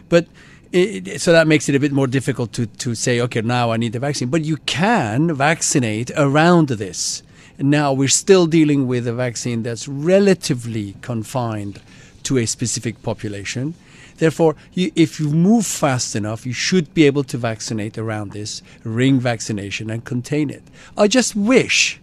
But 0.09 0.27
it, 0.73 1.21
so 1.21 1.33
that 1.33 1.47
makes 1.47 1.69
it 1.69 1.75
a 1.75 1.81
bit 1.81 1.93
more 1.93 2.07
difficult 2.07 2.53
to, 2.53 2.67
to 2.67 2.95
say, 2.95 3.21
okay, 3.21 3.41
now 3.41 3.71
I 3.73 3.77
need 3.77 3.93
the 3.93 3.99
vaccine. 3.99 4.29
But 4.29 4.45
you 4.45 4.57
can 4.59 5.35
vaccinate 5.35 6.11
around 6.17 6.69
this. 6.69 7.23
Now 7.59 7.93
we're 7.93 8.09
still 8.09 8.47
dealing 8.47 8.87
with 8.87 9.07
a 9.07 9.13
vaccine 9.13 9.63
that's 9.63 9.87
relatively 9.89 10.97
confined 11.03 11.81
to 12.23 12.39
a 12.39 12.47
specific 12.47 13.03
population. 13.03 13.75
Therefore, 14.17 14.55
you, 14.75 14.93
if 14.95 15.19
you 15.19 15.31
move 15.31 15.67
fast 15.67 16.15
enough, 16.15 16.45
you 16.45 16.53
should 16.53 16.93
be 16.95 17.05
able 17.05 17.25
to 17.25 17.39
vaccinate 17.39 17.97
around 17.97 18.33
this 18.33 18.63
ring 18.85 19.19
vaccination 19.19 19.91
and 19.91 20.05
contain 20.05 20.51
it. 20.51 20.63
I 20.97 21.09
just 21.09 21.35
wish, 21.35 22.01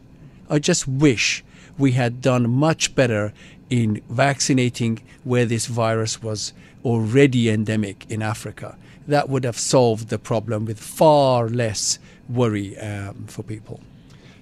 I 0.50 0.60
just 0.60 0.88
wish 0.88 1.44
we 1.78 1.92
had 1.92 2.22
done 2.22 2.50
much 2.50 2.96
better 2.96 3.34
in 3.70 4.02
vaccinating 4.10 5.02
where 5.24 5.46
this 5.46 5.68
virus 5.68 6.22
was 6.22 6.54
already 6.88 7.50
endemic 7.50 8.06
in 8.10 8.22
Africa. 8.22 8.78
That 9.08 9.30
would 9.30 9.44
have 9.44 9.58
solved 9.58 10.08
the 10.10 10.18
problem 10.18 10.66
with 10.66 10.80
far 10.80 11.50
less 11.50 12.00
worry 12.30 12.78
um, 12.78 13.26
for 13.28 13.44
people. 13.44 13.82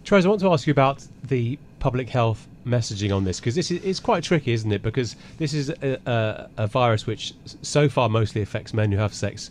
Charles, 0.03 0.25
I 0.25 0.29
want 0.29 0.41
to 0.41 0.51
ask 0.51 0.67
you 0.67 0.71
about 0.71 1.03
the 1.23 1.57
public 1.79 2.09
health 2.09 2.47
messaging 2.65 3.15
on 3.15 3.23
this 3.23 3.39
because 3.39 3.55
this 3.55 3.71
is 3.71 3.83
it's 3.83 3.99
quite 3.99 4.23
tricky, 4.23 4.51
isn't 4.51 4.71
it? 4.71 4.83
Because 4.83 5.15
this 5.37 5.53
is 5.53 5.69
a, 5.69 5.99
a, 6.05 6.49
a 6.63 6.67
virus 6.67 7.07
which 7.07 7.33
so 7.63 7.89
far 7.89 8.09
mostly 8.09 8.41
affects 8.41 8.73
men 8.73 8.91
who 8.91 8.97
have 8.97 9.13
sex 9.13 9.49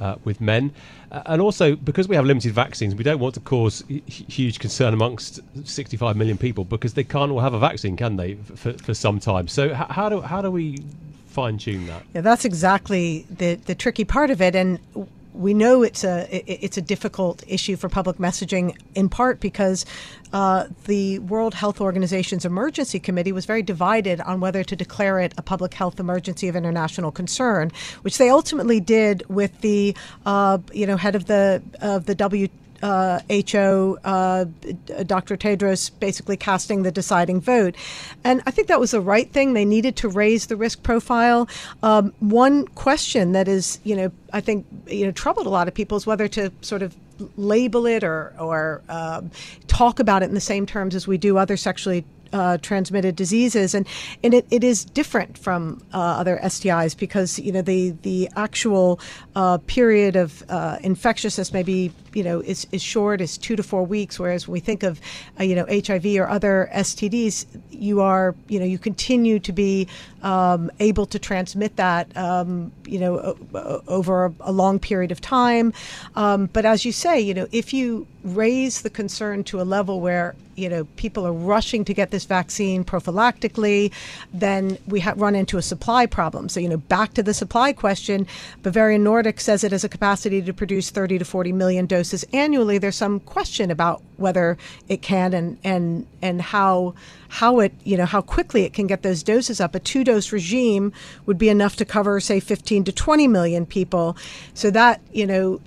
uh, 0.00 0.16
with 0.24 0.40
men. 0.40 0.72
Uh, 1.12 1.22
and 1.26 1.42
also, 1.42 1.76
because 1.76 2.08
we 2.08 2.16
have 2.16 2.24
limited 2.24 2.52
vaccines, 2.52 2.94
we 2.94 3.04
don't 3.04 3.18
want 3.18 3.34
to 3.34 3.40
cause 3.40 3.84
h- 3.90 4.24
huge 4.28 4.58
concern 4.58 4.94
amongst 4.94 5.40
65 5.64 6.16
million 6.16 6.38
people 6.38 6.64
because 6.64 6.94
they 6.94 7.04
can't 7.04 7.30
all 7.30 7.40
have 7.40 7.52
a 7.52 7.58
vaccine, 7.58 7.96
can 7.96 8.16
they, 8.16 8.34
for, 8.54 8.72
for 8.74 8.94
some 8.94 9.20
time? 9.20 9.48
So, 9.48 9.66
h- 9.66 9.90
how, 9.90 10.08
do, 10.08 10.20
how 10.20 10.40
do 10.40 10.50
we 10.50 10.78
fine 11.30 11.58
tune 11.58 11.86
that? 11.86 12.02
Yeah, 12.14 12.20
that's 12.20 12.44
exactly 12.44 13.26
the, 13.30 13.54
the 13.54 13.74
tricky 13.74 14.04
part 14.04 14.30
of 14.30 14.42
it. 14.42 14.54
And 14.54 14.78
we 15.32 15.54
know 15.54 15.82
it's 15.82 16.04
a 16.04 16.26
it's 16.46 16.76
a 16.76 16.82
difficult 16.82 17.42
issue 17.46 17.76
for 17.76 17.88
public 17.88 18.16
messaging 18.16 18.76
in 18.94 19.08
part 19.08 19.40
because 19.40 19.86
uh, 20.32 20.66
the 20.84 21.18
World 21.20 21.54
Health 21.54 21.80
Organization's 21.80 22.44
emergency 22.44 22.98
committee 22.98 23.32
was 23.32 23.46
very 23.46 23.62
divided 23.62 24.20
on 24.20 24.40
whether 24.40 24.62
to 24.64 24.76
declare 24.76 25.18
it 25.20 25.32
a 25.38 25.42
public 25.42 25.74
health 25.74 25.98
emergency 25.98 26.48
of 26.48 26.56
international 26.56 27.10
concern, 27.10 27.72
which 28.02 28.18
they 28.18 28.28
ultimately 28.28 28.80
did 28.80 29.22
with 29.28 29.60
the 29.60 29.96
uh, 30.26 30.58
you 30.72 30.86
know 30.86 30.96
head 30.96 31.14
of 31.14 31.26
the 31.26 31.62
of 31.80 32.06
the 32.06 32.14
W 32.14 32.48
uh, 32.82 33.20
HO, 33.50 33.98
uh, 34.04 34.44
Dr. 35.04 35.36
Tedros 35.36 35.90
basically 36.00 36.36
casting 36.36 36.82
the 36.82 36.90
deciding 36.90 37.40
vote. 37.40 37.74
And 38.24 38.42
I 38.46 38.50
think 38.50 38.68
that 38.68 38.80
was 38.80 38.92
the 38.92 39.00
right 39.00 39.30
thing. 39.30 39.52
They 39.52 39.64
needed 39.64 39.96
to 39.96 40.08
raise 40.08 40.46
the 40.46 40.56
risk 40.56 40.82
profile. 40.82 41.48
Um, 41.82 42.12
one 42.20 42.66
question 42.68 43.32
that 43.32 43.48
is, 43.48 43.80
you 43.84 43.96
know, 43.96 44.10
I 44.32 44.40
think, 44.40 44.66
you 44.86 45.04
know, 45.04 45.12
troubled 45.12 45.46
a 45.46 45.50
lot 45.50 45.68
of 45.68 45.74
people 45.74 45.96
is 45.96 46.06
whether 46.06 46.28
to 46.28 46.52
sort 46.60 46.82
of 46.82 46.96
label 47.36 47.86
it 47.86 48.02
or, 48.02 48.34
or 48.38 48.82
um, 48.88 49.30
talk 49.66 50.00
about 50.00 50.22
it 50.22 50.26
in 50.26 50.34
the 50.34 50.40
same 50.40 50.66
terms 50.66 50.94
as 50.94 51.06
we 51.06 51.18
do 51.18 51.36
other 51.36 51.56
sexually 51.56 52.04
uh, 52.32 52.58
transmitted 52.58 53.16
diseases, 53.16 53.74
and 53.74 53.86
and 54.22 54.34
it, 54.34 54.46
it 54.50 54.64
is 54.64 54.84
different 54.84 55.36
from 55.36 55.82
uh, 55.92 55.98
other 55.98 56.38
STIs 56.42 56.96
because 56.96 57.38
you 57.38 57.52
know 57.52 57.62
the 57.62 57.90
the 58.02 58.28
actual 58.36 59.00
uh, 59.36 59.58
period 59.66 60.16
of 60.16 60.42
uh, 60.48 60.78
infectiousness 60.82 61.52
maybe 61.52 61.92
you 62.14 62.22
know 62.22 62.40
is, 62.40 62.66
is 62.72 62.82
short, 62.82 63.20
is 63.20 63.38
two 63.38 63.56
to 63.56 63.62
four 63.62 63.84
weeks, 63.84 64.18
whereas 64.18 64.46
when 64.46 64.54
we 64.54 64.60
think 64.60 64.82
of 64.82 65.00
uh, 65.38 65.44
you 65.44 65.54
know 65.54 65.66
HIV 65.66 66.06
or 66.16 66.28
other 66.28 66.68
STDs, 66.72 67.46
you 67.70 68.00
are 68.00 68.34
you 68.48 68.58
know 68.58 68.66
you 68.66 68.78
continue 68.78 69.38
to 69.40 69.52
be 69.52 69.88
um, 70.22 70.70
able 70.80 71.06
to 71.06 71.18
transmit 71.18 71.76
that 71.76 72.14
um, 72.16 72.72
you 72.84 72.98
know 72.98 73.36
o- 73.54 73.82
over 73.86 74.26
a, 74.26 74.32
a, 74.40 74.52
long 74.52 74.78
period 74.78 75.12
of 75.12 75.20
time. 75.20 75.72
Um, 76.16 76.46
but 76.46 76.64
as 76.64 76.84
you 76.84 76.92
say, 76.92 77.20
you 77.20 77.34
know 77.34 77.46
if 77.52 77.72
you 77.72 78.06
raise 78.24 78.82
the 78.82 78.90
concern 78.90 79.42
to 79.44 79.60
a 79.60 79.64
level 79.64 80.00
where 80.00 80.34
you 80.56 80.68
know 80.68 80.84
people 80.96 81.26
are 81.26 81.32
rushing 81.32 81.84
to 81.84 81.94
get 81.94 82.10
this 82.10 82.24
vaccine 82.24 82.84
prophylactically, 82.84 83.92
then 84.32 84.76
we 84.86 85.00
ha- 85.00 85.14
run 85.16 85.34
into 85.34 85.56
a 85.56 85.62
supply 85.62 86.06
problem. 86.06 86.48
So 86.48 86.60
you 86.60 86.68
know 86.68 86.76
back 86.76 87.14
to 87.14 87.22
the 87.22 87.34
supply 87.34 87.72
question, 87.72 88.26
Bavarian 88.62 89.02
Nordic 89.04 89.29
says 89.38 89.62
it 89.62 89.72
has 89.72 89.84
a 89.84 89.88
capacity 89.88 90.40
to 90.42 90.52
produce 90.52 90.90
30 90.90 91.18
to 91.18 91.24
40 91.24 91.52
million 91.52 91.86
doses 91.86 92.24
annually. 92.32 92.78
There's 92.78 92.96
some 92.96 93.20
question 93.20 93.70
about 93.70 94.02
whether 94.16 94.56
it 94.88 95.02
can 95.02 95.34
and 95.34 95.58
and 95.62 96.06
and 96.22 96.40
how 96.40 96.94
how 97.28 97.60
it 97.60 97.72
you 97.84 97.96
know 97.96 98.06
how 98.06 98.22
quickly 98.22 98.64
it 98.64 98.72
can 98.72 98.86
get 98.86 99.02
those 99.02 99.22
doses 99.22 99.60
up. 99.60 99.74
A 99.74 99.80
two 99.80 100.02
dose 100.02 100.32
regime 100.32 100.92
would 101.26 101.38
be 101.38 101.48
enough 101.48 101.76
to 101.76 101.84
cover 101.84 102.18
say 102.18 102.40
15 102.40 102.84
to 102.84 102.92
20 102.92 103.28
million 103.28 103.66
people. 103.66 104.16
So 104.54 104.70
that 104.70 105.00
you 105.12 105.26
know 105.26 105.60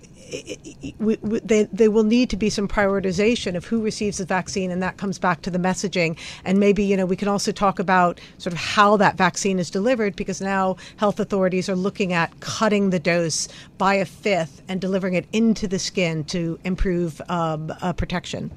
we, 1.00 1.18
we, 1.22 1.40
they, 1.40 1.64
they 1.64 1.88
will 1.88 2.04
need 2.04 2.30
to 2.30 2.38
be 2.38 2.50
some 2.50 2.68
prioritization 2.68 3.56
of 3.56 3.66
who 3.66 3.82
receives 3.82 4.18
the 4.18 4.26
vaccine, 4.26 4.72
and 4.72 4.82
that 4.82 4.98
comes 4.98 5.20
back 5.20 5.42
to 5.44 5.50
the 5.50 5.60
messaging. 5.60 6.18
And 6.46 6.60
maybe 6.60 6.84
you 6.84 6.98
know 6.98 7.06
we 7.06 7.16
can 7.16 7.28
also 7.28 7.52
talk 7.52 7.80
about 7.80 8.20
sort 8.38 8.54
of 8.54 8.60
how 8.60 8.98
that 8.98 9.18
vaccine 9.18 9.60
is 9.60 9.70
delivered, 9.70 10.16
because 10.16 10.42
now 10.42 10.78
health 10.98 11.20
authorities 11.20 11.70
are 11.70 11.76
looking 11.76 12.14
at 12.14 12.38
cutting 12.40 12.90
the 12.90 13.00
dose 13.00 13.48
by 13.78 13.96
a 13.96 14.06
fifth 14.06 14.62
and 14.68 14.82
delivering 14.82 15.14
it 15.14 15.26
into 15.34 15.68
the 15.68 15.80
skin 15.80 16.24
to 16.26 16.60
improve 16.64 17.22
um, 17.30 17.74
uh, 17.82 17.94
protection. 17.94 18.52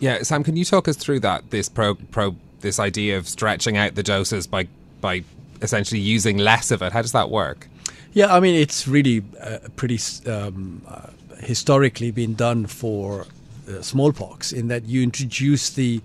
Yeah, 0.00 0.22
Sam, 0.22 0.42
can 0.42 0.56
you 0.56 0.64
talk 0.64 0.88
us 0.88 0.96
through 0.96 1.20
that? 1.20 1.50
This 1.50 1.68
pro 1.68 1.94
pro 1.94 2.34
this 2.60 2.78
idea 2.80 3.18
of 3.18 3.28
stretching 3.28 3.76
out 3.76 3.94
the 3.94 4.02
doses 4.02 4.46
by 4.46 4.68
by 5.00 5.22
essentially 5.60 6.00
using 6.00 6.38
less 6.38 6.70
of 6.70 6.82
it. 6.82 6.92
How 6.92 7.02
does 7.02 7.12
that 7.12 7.30
work? 7.30 7.68
Yeah, 8.12 8.34
I 8.34 8.40
mean 8.40 8.54
it's 8.54 8.88
really 8.88 9.22
uh, 9.40 9.58
pretty 9.76 9.98
um, 10.26 10.82
uh, 10.88 11.08
historically 11.42 12.10
been 12.10 12.34
done 12.34 12.66
for 12.66 13.26
uh, 13.68 13.82
smallpox 13.82 14.52
in 14.52 14.68
that 14.68 14.84
you 14.86 15.02
introduce 15.02 15.70
the 15.70 16.00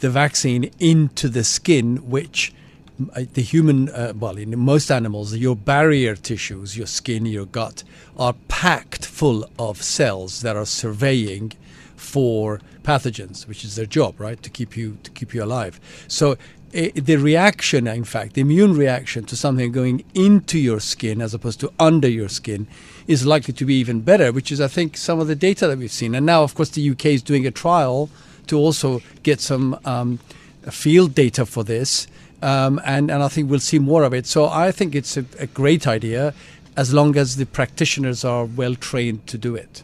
the 0.00 0.10
vaccine 0.10 0.68
into 0.80 1.28
the 1.28 1.44
skin, 1.44 1.96
which 2.10 2.52
uh, 3.14 3.22
the 3.34 3.40
human, 3.40 3.88
uh, 3.90 4.12
well, 4.18 4.36
in 4.36 4.58
most 4.58 4.90
animals, 4.90 5.36
your 5.36 5.54
barrier 5.54 6.16
tissues, 6.16 6.76
your 6.76 6.88
skin, 6.88 7.24
your 7.24 7.46
gut, 7.46 7.84
are 8.18 8.34
packed 8.48 9.06
full 9.06 9.48
of 9.58 9.80
cells 9.80 10.42
that 10.42 10.56
are 10.56 10.66
surveying 10.66 11.52
for 11.96 12.60
pathogens, 12.82 13.46
which 13.46 13.64
is 13.64 13.76
their 13.76 13.86
job, 13.86 14.18
right, 14.20 14.42
to 14.42 14.50
keep 14.50 14.76
you 14.76 14.98
to 15.02 15.10
keep 15.10 15.34
you 15.34 15.42
alive. 15.42 15.80
So 16.08 16.36
the 16.72 17.16
reaction, 17.16 17.86
in 17.86 18.04
fact, 18.04 18.32
the 18.32 18.40
immune 18.40 18.74
reaction 18.74 19.24
to 19.24 19.36
something 19.36 19.72
going 19.72 20.04
into 20.14 20.58
your 20.58 20.80
skin 20.80 21.20
as 21.20 21.34
opposed 21.34 21.60
to 21.60 21.70
under 21.78 22.08
your 22.08 22.30
skin 22.30 22.66
is 23.06 23.26
likely 23.26 23.52
to 23.52 23.66
be 23.66 23.74
even 23.74 24.00
better, 24.00 24.32
which 24.32 24.50
is, 24.50 24.58
I 24.60 24.68
think, 24.68 24.96
some 24.96 25.20
of 25.20 25.26
the 25.26 25.34
data 25.34 25.66
that 25.66 25.76
we've 25.76 25.92
seen. 25.92 26.14
And 26.14 26.24
now, 26.24 26.42
of 26.42 26.54
course, 26.54 26.70
the 26.70 26.90
UK 26.90 27.06
is 27.06 27.22
doing 27.22 27.46
a 27.46 27.50
trial 27.50 28.08
to 28.46 28.56
also 28.56 29.02
get 29.22 29.38
some 29.40 29.78
um, 29.84 30.18
field 30.70 31.14
data 31.14 31.44
for 31.44 31.62
this. 31.62 32.06
Um, 32.40 32.80
and, 32.86 33.10
and 33.10 33.22
I 33.22 33.28
think 33.28 33.50
we'll 33.50 33.60
see 33.60 33.78
more 33.78 34.02
of 34.02 34.14
it. 34.14 34.26
So 34.26 34.46
I 34.46 34.72
think 34.72 34.94
it's 34.94 35.16
a, 35.18 35.26
a 35.38 35.46
great 35.46 35.86
idea 35.86 36.32
as 36.74 36.94
long 36.94 37.16
as 37.16 37.36
the 37.36 37.44
practitioners 37.44 38.24
are 38.24 38.46
well 38.46 38.74
trained 38.74 39.26
to 39.26 39.36
do 39.36 39.54
it. 39.54 39.82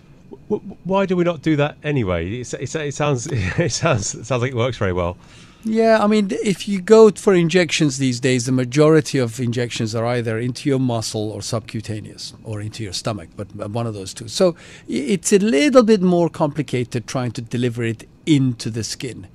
Why 0.49 1.07
do 1.07 1.17
we 1.17 1.25
not 1.25 1.43
do 1.43 1.57
that 1.57 1.77
anyway? 1.83 2.41
It's, 2.41 2.55
it's, 2.55 2.75
it 2.75 2.95
sounds 2.95 3.27
it 3.31 3.73
sounds 3.73 4.15
it 4.15 4.25
sounds 4.25 4.43
like 4.43 4.53
it 4.53 4.57
works 4.57 4.79
very 4.79 4.93
well. 4.93 5.17
Yeah, 5.65 6.03
I 6.03 6.07
mean, 6.07 6.29
if 6.31 6.69
you 6.69 6.81
go 6.81 7.11
for 7.11 7.35
injections 7.35 7.99
these 7.99 8.21
days, 8.21 8.47
the 8.47 8.53
majority 8.53 9.19
of 9.19 9.41
injections 9.41 9.93
are 9.95 10.07
either 10.07 10.39
into 10.39 10.69
your 10.69 10.79
muscle 10.79 11.31
or 11.31 11.43
subcutaneous 11.43 12.33
or 12.45 12.61
into 12.61 12.85
your 12.85 12.93
stomach, 12.93 13.31
but 13.37 13.53
one 13.55 13.87
of 13.87 13.93
those 13.93 14.15
two. 14.15 14.29
So 14.29 14.55
it's 14.87 15.33
a 15.33 15.39
little 15.39 15.83
bit 15.83 16.01
more 16.01 16.29
complicated 16.31 17.09
trying 17.09 17.33
to 17.33 17.43
deliver 17.43 17.83
it 17.83 18.09
into 18.25 18.71
the 18.71 18.85
skin. 18.85 19.27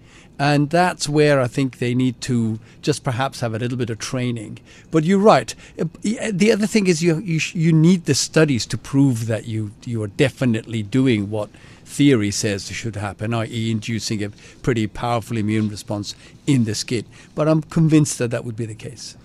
And 0.43 0.69
that's 0.71 1.07
where 1.07 1.39
I 1.39 1.47
think 1.47 1.77
they 1.77 1.95
need 1.95 2.19
to 2.21 2.59
just 2.81 3.05
perhaps 3.05 3.39
have 3.39 3.53
a 3.53 3.59
little 3.59 3.77
bit 3.77 3.89
of 3.89 3.99
training. 3.99 4.59
But 4.91 5.05
you're 5.05 5.17
right. 5.17 5.55
Uh, 5.79 5.85
the 6.33 6.51
other 6.51 6.67
thing 6.67 6.87
is 6.87 7.01
you 7.01 7.19
you, 7.19 7.39
you 7.53 7.71
need 7.71 8.03
the 8.03 8.13
studies 8.13 8.65
to 8.65 8.77
prove 8.77 9.27
that 9.27 9.45
you 9.45 9.71
you 9.85 10.03
are 10.03 10.09
definitely 10.09 10.83
doing 10.83 11.29
what 11.29 11.49
theory 11.85 12.29
says 12.29 12.69
should 12.69 12.97
happen, 12.97 13.33
i.e., 13.33 13.71
inducing 13.71 14.21
a 14.21 14.31
pretty 14.61 14.85
powerful 14.85 15.37
immune 15.37 15.69
response 15.69 16.13
in 16.45 16.65
the 16.65 16.75
skin. 16.75 17.05
But 17.35 17.47
I'm 17.47 17.61
convinced 17.61 18.17
that 18.17 18.31
that 18.31 18.43
would 18.43 18.57
be 18.57 18.65
the 18.65 18.75
case. 18.75 19.15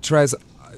Therese, 0.00 0.34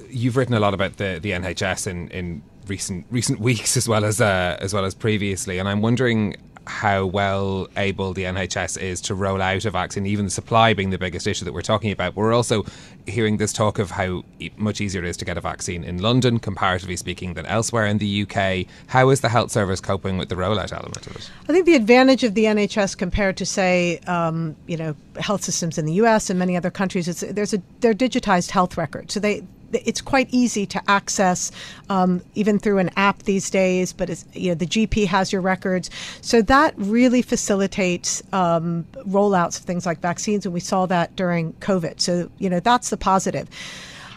you've 0.09 0.35
written 0.35 0.55
a 0.55 0.59
lot 0.59 0.73
about 0.73 0.97
the, 0.97 1.19
the 1.21 1.31
NHS 1.31 1.87
in, 1.87 2.09
in 2.09 2.41
recent 2.67 3.05
recent 3.09 3.39
weeks 3.49 3.77
as 3.77 3.87
well 3.87 4.03
as 4.03 4.19
uh, 4.19 4.57
as 4.59 4.73
well 4.73 4.83
as 4.83 4.93
previously, 4.93 5.57
and 5.57 5.69
I'm 5.69 5.81
wondering 5.81 6.35
how 6.67 7.05
well 7.05 7.67
able 7.77 8.13
the 8.13 8.23
NHS 8.23 8.81
is 8.81 9.01
to 9.01 9.15
roll 9.15 9.41
out 9.41 9.65
a 9.65 9.71
vaccine, 9.71 10.05
even 10.05 10.29
supply 10.29 10.73
being 10.73 10.89
the 10.89 10.97
biggest 10.97 11.27
issue 11.27 11.45
that 11.45 11.53
we're 11.53 11.61
talking 11.61 11.91
about. 11.91 12.15
We're 12.15 12.33
also 12.33 12.65
hearing 13.05 13.37
this 13.37 13.53
talk 13.53 13.79
of 13.79 13.91
how 13.91 14.23
much 14.57 14.81
easier 14.81 15.03
it 15.03 15.07
is 15.07 15.17
to 15.17 15.25
get 15.25 15.37
a 15.37 15.41
vaccine 15.41 15.83
in 15.83 16.01
London, 16.01 16.39
comparatively 16.39 16.95
speaking, 16.95 17.33
than 17.35 17.45
elsewhere 17.45 17.85
in 17.85 17.99
the 17.99 18.23
UK. 18.23 18.65
How 18.87 19.09
is 19.09 19.21
the 19.21 19.29
health 19.29 19.51
service 19.51 19.79
coping 19.79 20.17
with 20.17 20.29
the 20.29 20.35
rollout 20.35 20.71
element 20.71 21.05
of 21.07 21.15
it? 21.15 21.29
I 21.47 21.53
think 21.53 21.65
the 21.65 21.75
advantage 21.75 22.23
of 22.23 22.33
the 22.33 22.45
NHS 22.45 22.97
compared 22.97 23.37
to, 23.37 23.45
say, 23.45 23.99
um, 24.07 24.55
you 24.67 24.77
know, 24.77 24.95
health 25.19 25.43
systems 25.43 25.77
in 25.77 25.85
the 25.85 25.93
US 25.93 26.29
and 26.29 26.39
many 26.39 26.57
other 26.57 26.71
countries, 26.71 27.07
is 27.07 27.21
there's 27.21 27.53
a 27.53 27.61
they're 27.81 27.93
digitized 27.93 28.51
health 28.51 28.77
records, 28.77 29.13
so 29.13 29.19
they 29.19 29.43
it's 29.73 30.01
quite 30.01 30.27
easy 30.31 30.65
to 30.67 30.81
access, 30.89 31.51
um, 31.89 32.21
even 32.35 32.59
through 32.59 32.79
an 32.79 32.89
app 32.95 33.23
these 33.23 33.49
days. 33.49 33.93
But 33.93 34.09
you 34.33 34.49
know, 34.49 34.55
the 34.55 34.65
GP 34.65 35.07
has 35.07 35.31
your 35.31 35.41
records, 35.41 35.89
so 36.21 36.41
that 36.43 36.73
really 36.77 37.21
facilitates 37.21 38.21
um, 38.33 38.85
rollouts 39.07 39.59
of 39.59 39.65
things 39.65 39.85
like 39.85 39.99
vaccines, 39.99 40.45
and 40.45 40.53
we 40.53 40.59
saw 40.59 40.85
that 40.87 41.15
during 41.15 41.53
COVID. 41.53 41.99
So 41.99 42.29
you 42.37 42.49
know, 42.49 42.59
that's 42.59 42.89
the 42.89 42.97
positive. 42.97 43.49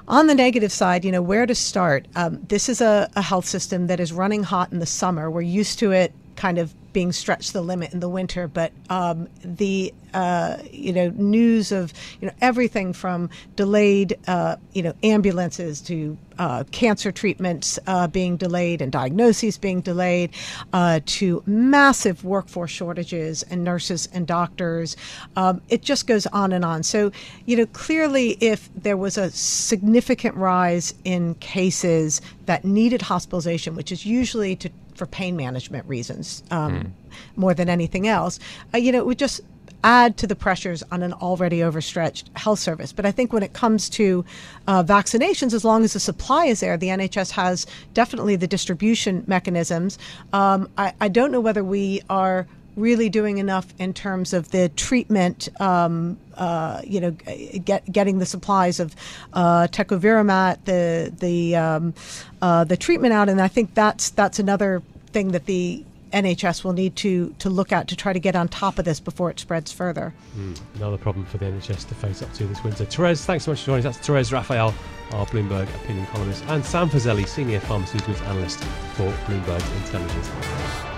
On 0.08 0.26
the 0.26 0.34
negative 0.34 0.72
side, 0.72 1.04
you 1.04 1.12
know, 1.12 1.20
where 1.20 1.44
to 1.44 1.54
start? 1.54 2.06
Um, 2.16 2.42
this 2.48 2.70
is 2.70 2.80
a, 2.80 3.10
a 3.14 3.20
health 3.20 3.44
system 3.44 3.88
that 3.88 4.00
is 4.00 4.10
running 4.10 4.42
hot 4.42 4.72
in 4.72 4.78
the 4.78 4.86
summer. 4.86 5.30
We're 5.30 5.42
used 5.42 5.78
to 5.80 5.92
it 5.92 6.14
kind 6.34 6.56
of 6.56 6.72
being 6.92 7.12
stretched 7.12 7.52
the 7.52 7.62
limit 7.62 7.92
in 7.92 8.00
the 8.00 8.08
winter. 8.08 8.48
But 8.48 8.72
um, 8.88 9.28
the 9.42 9.92
uh, 10.14 10.56
you 10.70 10.92
know 10.92 11.10
news 11.16 11.72
of 11.72 11.92
you 12.20 12.26
know 12.28 12.34
everything 12.40 12.92
from 12.92 13.30
delayed 13.56 14.16
uh, 14.26 14.56
you 14.72 14.82
know 14.82 14.94
ambulances 15.02 15.80
to 15.82 16.16
uh, 16.38 16.64
cancer 16.70 17.10
treatments 17.10 17.78
uh, 17.86 18.06
being 18.06 18.36
delayed 18.36 18.80
and 18.80 18.92
diagnoses 18.92 19.58
being 19.58 19.80
delayed 19.80 20.30
uh, 20.72 21.00
to 21.04 21.42
massive 21.46 22.24
workforce 22.24 22.70
shortages 22.70 23.42
and 23.44 23.64
nurses 23.64 24.08
and 24.12 24.26
doctors. 24.26 24.96
Um, 25.36 25.60
it 25.68 25.82
just 25.82 26.06
goes 26.06 26.26
on 26.28 26.52
and 26.52 26.64
on. 26.64 26.82
So 26.82 27.12
you 27.46 27.56
know 27.56 27.66
clearly, 27.66 28.38
if 28.40 28.70
there 28.74 28.96
was 28.96 29.18
a 29.18 29.30
significant 29.30 30.36
rise 30.36 30.94
in 31.04 31.34
cases 31.36 32.20
that 32.46 32.64
needed 32.64 33.02
hospitalization, 33.02 33.76
which 33.76 33.92
is 33.92 34.06
usually 34.06 34.56
to 34.56 34.70
for 34.98 35.06
pain 35.06 35.36
management 35.36 35.86
reasons 35.88 36.42
um, 36.50 36.72
mm. 36.72 36.90
more 37.36 37.54
than 37.54 37.68
anything 37.68 38.08
else. 38.08 38.38
Uh, 38.74 38.78
you 38.78 38.92
know, 38.92 38.98
it 38.98 39.06
would 39.06 39.18
just 39.18 39.40
add 39.84 40.16
to 40.16 40.26
the 40.26 40.34
pressures 40.34 40.82
on 40.90 41.02
an 41.02 41.12
already 41.14 41.62
overstretched 41.62 42.30
health 42.34 42.58
service. 42.58 42.92
But 42.92 43.06
I 43.06 43.12
think 43.12 43.32
when 43.32 43.42
it 43.42 43.52
comes 43.52 43.88
to 43.90 44.24
uh, 44.66 44.82
vaccinations, 44.82 45.54
as 45.54 45.64
long 45.64 45.84
as 45.84 45.92
the 45.92 46.00
supply 46.00 46.46
is 46.46 46.60
there, 46.60 46.76
the 46.76 46.88
NHS 46.88 47.30
has 47.30 47.66
definitely 47.94 48.36
the 48.36 48.48
distribution 48.48 49.22
mechanisms. 49.26 49.98
Um, 50.32 50.68
I, 50.76 50.92
I, 51.00 51.08
don't 51.08 51.30
know 51.30 51.40
whether 51.40 51.62
we 51.62 52.02
are 52.10 52.46
really 52.78 53.08
doing 53.08 53.38
enough 53.38 53.74
in 53.78 53.92
terms 53.92 54.32
of 54.32 54.50
the 54.50 54.68
treatment, 54.70 55.48
um, 55.60 56.18
uh, 56.36 56.80
you 56.84 57.00
know, 57.00 57.10
get, 57.10 57.90
getting 57.90 58.18
the 58.18 58.26
supplies 58.26 58.80
of 58.80 58.94
uh, 59.32 59.66
tecovirimat, 59.68 60.64
the 60.64 61.12
the 61.18 61.56
um, 61.56 61.94
uh, 62.40 62.64
the 62.64 62.76
treatment 62.76 63.12
out, 63.12 63.28
and 63.28 63.40
I 63.40 63.48
think 63.48 63.74
that's 63.74 64.10
that's 64.10 64.38
another 64.38 64.82
thing 65.12 65.32
that 65.32 65.46
the 65.46 65.84
NHS 66.12 66.64
will 66.64 66.72
need 66.72 66.96
to 66.96 67.34
to 67.38 67.50
look 67.50 67.72
at 67.72 67.88
to 67.88 67.96
try 67.96 68.12
to 68.12 68.20
get 68.20 68.34
on 68.34 68.48
top 68.48 68.78
of 68.78 68.84
this 68.84 69.00
before 69.00 69.30
it 69.30 69.38
spreads 69.38 69.72
further. 69.72 70.14
Mm, 70.36 70.58
another 70.76 70.96
problem 70.96 71.26
for 71.26 71.38
the 71.38 71.46
NHS 71.46 71.88
to 71.88 71.94
face 71.94 72.22
up 72.22 72.32
to 72.34 72.44
this 72.44 72.62
winter. 72.64 72.84
Therese, 72.84 73.24
thanks 73.24 73.44
so 73.44 73.52
much 73.52 73.60
for 73.60 73.66
joining 73.66 73.86
us. 73.86 73.96
That's 73.96 74.06
Therese 74.06 74.32
Raphael, 74.32 74.74
our 75.12 75.26
Bloomberg 75.26 75.68
opinion 75.82 76.06
columnist, 76.06 76.44
and 76.48 76.64
Sam 76.64 76.88
Fazeli, 76.88 77.26
senior 77.26 77.60
pharmaceuticals 77.60 78.20
analyst 78.28 78.62
for 78.94 79.10
Bloomberg 79.26 79.84
Intelligence. 79.84 80.97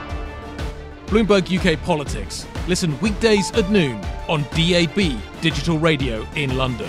Bloomberg 1.11 1.51
UK 1.51 1.77
Politics. 1.83 2.47
Listen 2.69 2.97
weekdays 3.01 3.51
at 3.55 3.69
noon 3.69 4.01
on 4.29 4.43
DAB 4.55 5.21
Digital 5.41 5.77
Radio 5.77 6.25
in 6.37 6.57
London. 6.57 6.89